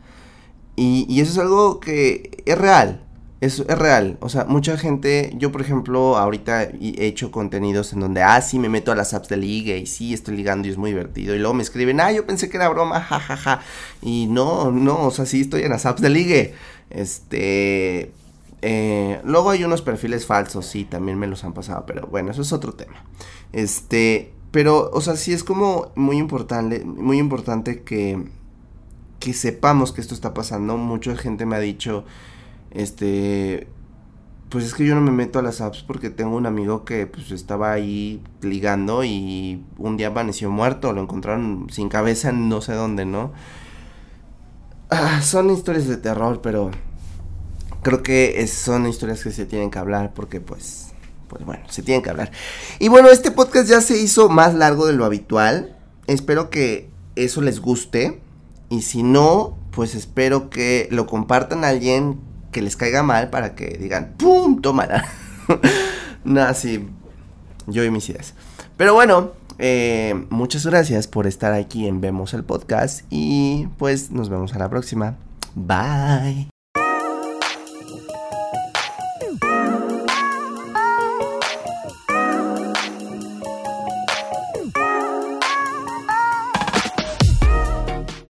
Y 0.77 1.21
eso 1.21 1.33
es 1.33 1.39
algo 1.39 1.81
que 1.81 2.45
es 2.47 2.57
real, 2.57 3.06
es, 3.47 3.61
es, 3.61 3.79
real, 3.79 4.19
o 4.21 4.29
sea, 4.29 4.45
mucha 4.45 4.77
gente, 4.77 5.33
yo 5.37 5.51
por 5.53 5.61
ejemplo, 5.61 6.17
ahorita 6.17 6.65
he 6.65 7.07
hecho 7.07 7.31
contenidos 7.31 7.93
en 7.93 8.01
donde, 8.01 8.23
ah, 8.23 8.41
sí, 8.41 8.59
me 8.59 8.69
meto 8.69 8.93
a 8.93 8.95
las 8.95 9.15
apps 9.15 9.29
de 9.29 9.37
liga 9.37 9.77
y 9.77 9.87
sí, 9.87 10.13
estoy 10.13 10.37
ligando 10.37 10.69
y 10.69 10.71
es 10.71 10.77
muy 10.77 10.91
divertido. 10.91 11.35
Y 11.35 11.39
luego 11.39 11.55
me 11.55 11.63
escriben, 11.63 12.01
ah, 12.01 12.13
yo 12.13 12.27
pensé 12.27 12.49
que 12.49 12.57
era 12.57 12.69
broma, 12.69 13.01
jajaja. 13.01 13.37
Ja, 13.37 13.57
ja. 13.57 13.63
Y 14.03 14.27
no, 14.27 14.71
no, 14.71 15.07
o 15.07 15.11
sea, 15.11 15.27
sí 15.27 15.41
estoy 15.43 15.63
en 15.63 15.71
las 15.71 15.87
apps 15.87 16.03
de 16.03 16.11
ligue. 16.11 16.55
Este, 16.91 18.13
eh, 18.63 19.21
luego 19.25 19.51
hay 19.51 19.65
unos 19.65 19.83
perfiles 19.83 20.27
falsos, 20.27 20.67
sí, 20.67 20.85
también 20.85 21.19
me 21.19 21.27
los 21.27 21.45
han 21.45 21.53
pasado, 21.53 21.85
pero 21.87 22.07
bueno, 22.07 22.31
eso 22.31 22.43
es 22.43 22.53
otro 22.53 22.75
tema. 22.75 23.05
Este, 23.53 24.33
pero, 24.51 24.91
o 24.93 25.01
sea, 25.01 25.17
sí 25.17 25.33
es 25.33 25.45
como 25.45 25.93
muy 25.95 26.17
importante, 26.19 26.85
muy 26.85 27.19
importante 27.19 27.83
que, 27.83 28.25
que 29.21 29.33
sepamos 29.35 29.93
que 29.93 30.01
esto 30.01 30.15
está 30.15 30.35
pasando. 30.35 30.77
Mucha 30.77 31.17
gente 31.17 31.47
me 31.47 31.57
ha 31.57 31.61
dicho 31.61 32.05
este, 32.77 33.69
pues 34.51 34.67
es 34.67 34.75
que 34.75 34.85
yo 34.85 34.95
no 34.95 35.01
me 35.01 35.11
meto 35.11 35.39
a 35.39 35.43
las 35.43 35.63
apps 35.63 35.83
porque 35.83 36.11
tengo 36.11 36.37
un 36.37 36.45
amigo 36.45 36.85
que 36.85 37.07
pues 37.07 37.31
estaba 37.31 37.73
ahí 37.73 38.23
ligando 38.43 39.03
y 39.03 39.65
un 39.79 39.97
día 39.97 40.09
amaneció 40.09 40.51
muerto, 40.51 40.93
lo 40.93 41.01
encontraron 41.01 41.69
sin 41.71 41.89
cabeza 41.89 42.33
no 42.33 42.61
sé 42.61 42.75
dónde, 42.75 43.07
¿no? 43.07 43.33
Ah, 44.91 45.23
son 45.23 45.51
historias 45.51 45.89
de 45.89 45.97
terror, 45.97 46.41
pero 46.43 46.71
creo 47.83 48.03
que 48.03 48.47
son 48.47 48.87
historias 48.87 49.23
que 49.25 49.31
se 49.31 49.47
tienen 49.47 49.71
que 49.71 49.79
hablar 49.79 50.13
porque 50.13 50.43
pues, 50.43 50.89
pues 51.29 51.47
bueno, 51.47 51.65
se 51.71 51.83
tienen 51.83 52.03
que 52.03 52.11
hablar. 52.11 52.31
Y 52.79 52.89
bueno, 52.89 53.09
este 53.09 53.31
podcast 53.31 53.71
ya 53.71 53.81
se 53.81 53.97
hizo 53.97 54.29
más 54.29 54.55
largo 54.55 54.87
de 54.87 54.93
lo 54.93 55.07
habitual. 55.07 55.77
Espero 56.07 56.51
que 56.51 56.91
eso 57.17 57.41
les 57.41 57.59
guste. 57.61 58.21
Y 58.69 58.83
si 58.83 59.03
no, 59.03 59.57
pues 59.71 59.95
espero 59.95 60.51
que 60.51 60.89
lo 60.91 61.07
compartan 61.07 61.65
a 61.65 61.69
alguien 61.69 62.21
que 62.57 62.63
les 62.63 62.75
caiga 62.75 63.03
mal 63.03 63.29
para 63.29 63.55
que 63.55 63.77
digan, 63.79 64.15
¡pum! 64.17 64.63
Tómala. 64.63 65.05
Nada, 66.25 66.55
sí. 66.55 66.89
Yo 67.67 67.85
y 67.85 67.91
mis 67.91 68.09
ideas. 68.09 68.33
Pero 68.79 68.95
bueno, 68.95 69.33
eh, 69.59 70.25
muchas 70.31 70.65
gracias 70.65 71.07
por 71.07 71.27
estar 71.27 71.53
aquí 71.53 71.87
en 71.87 72.01
Vemos 72.01 72.33
el 72.33 72.45
Podcast 72.45 73.05
y 73.11 73.69
pues 73.77 74.11
nos 74.11 74.31
vemos 74.31 74.55
a 74.55 74.59
la 74.59 74.71
próxima. 74.71 75.17
Bye. 75.55 76.56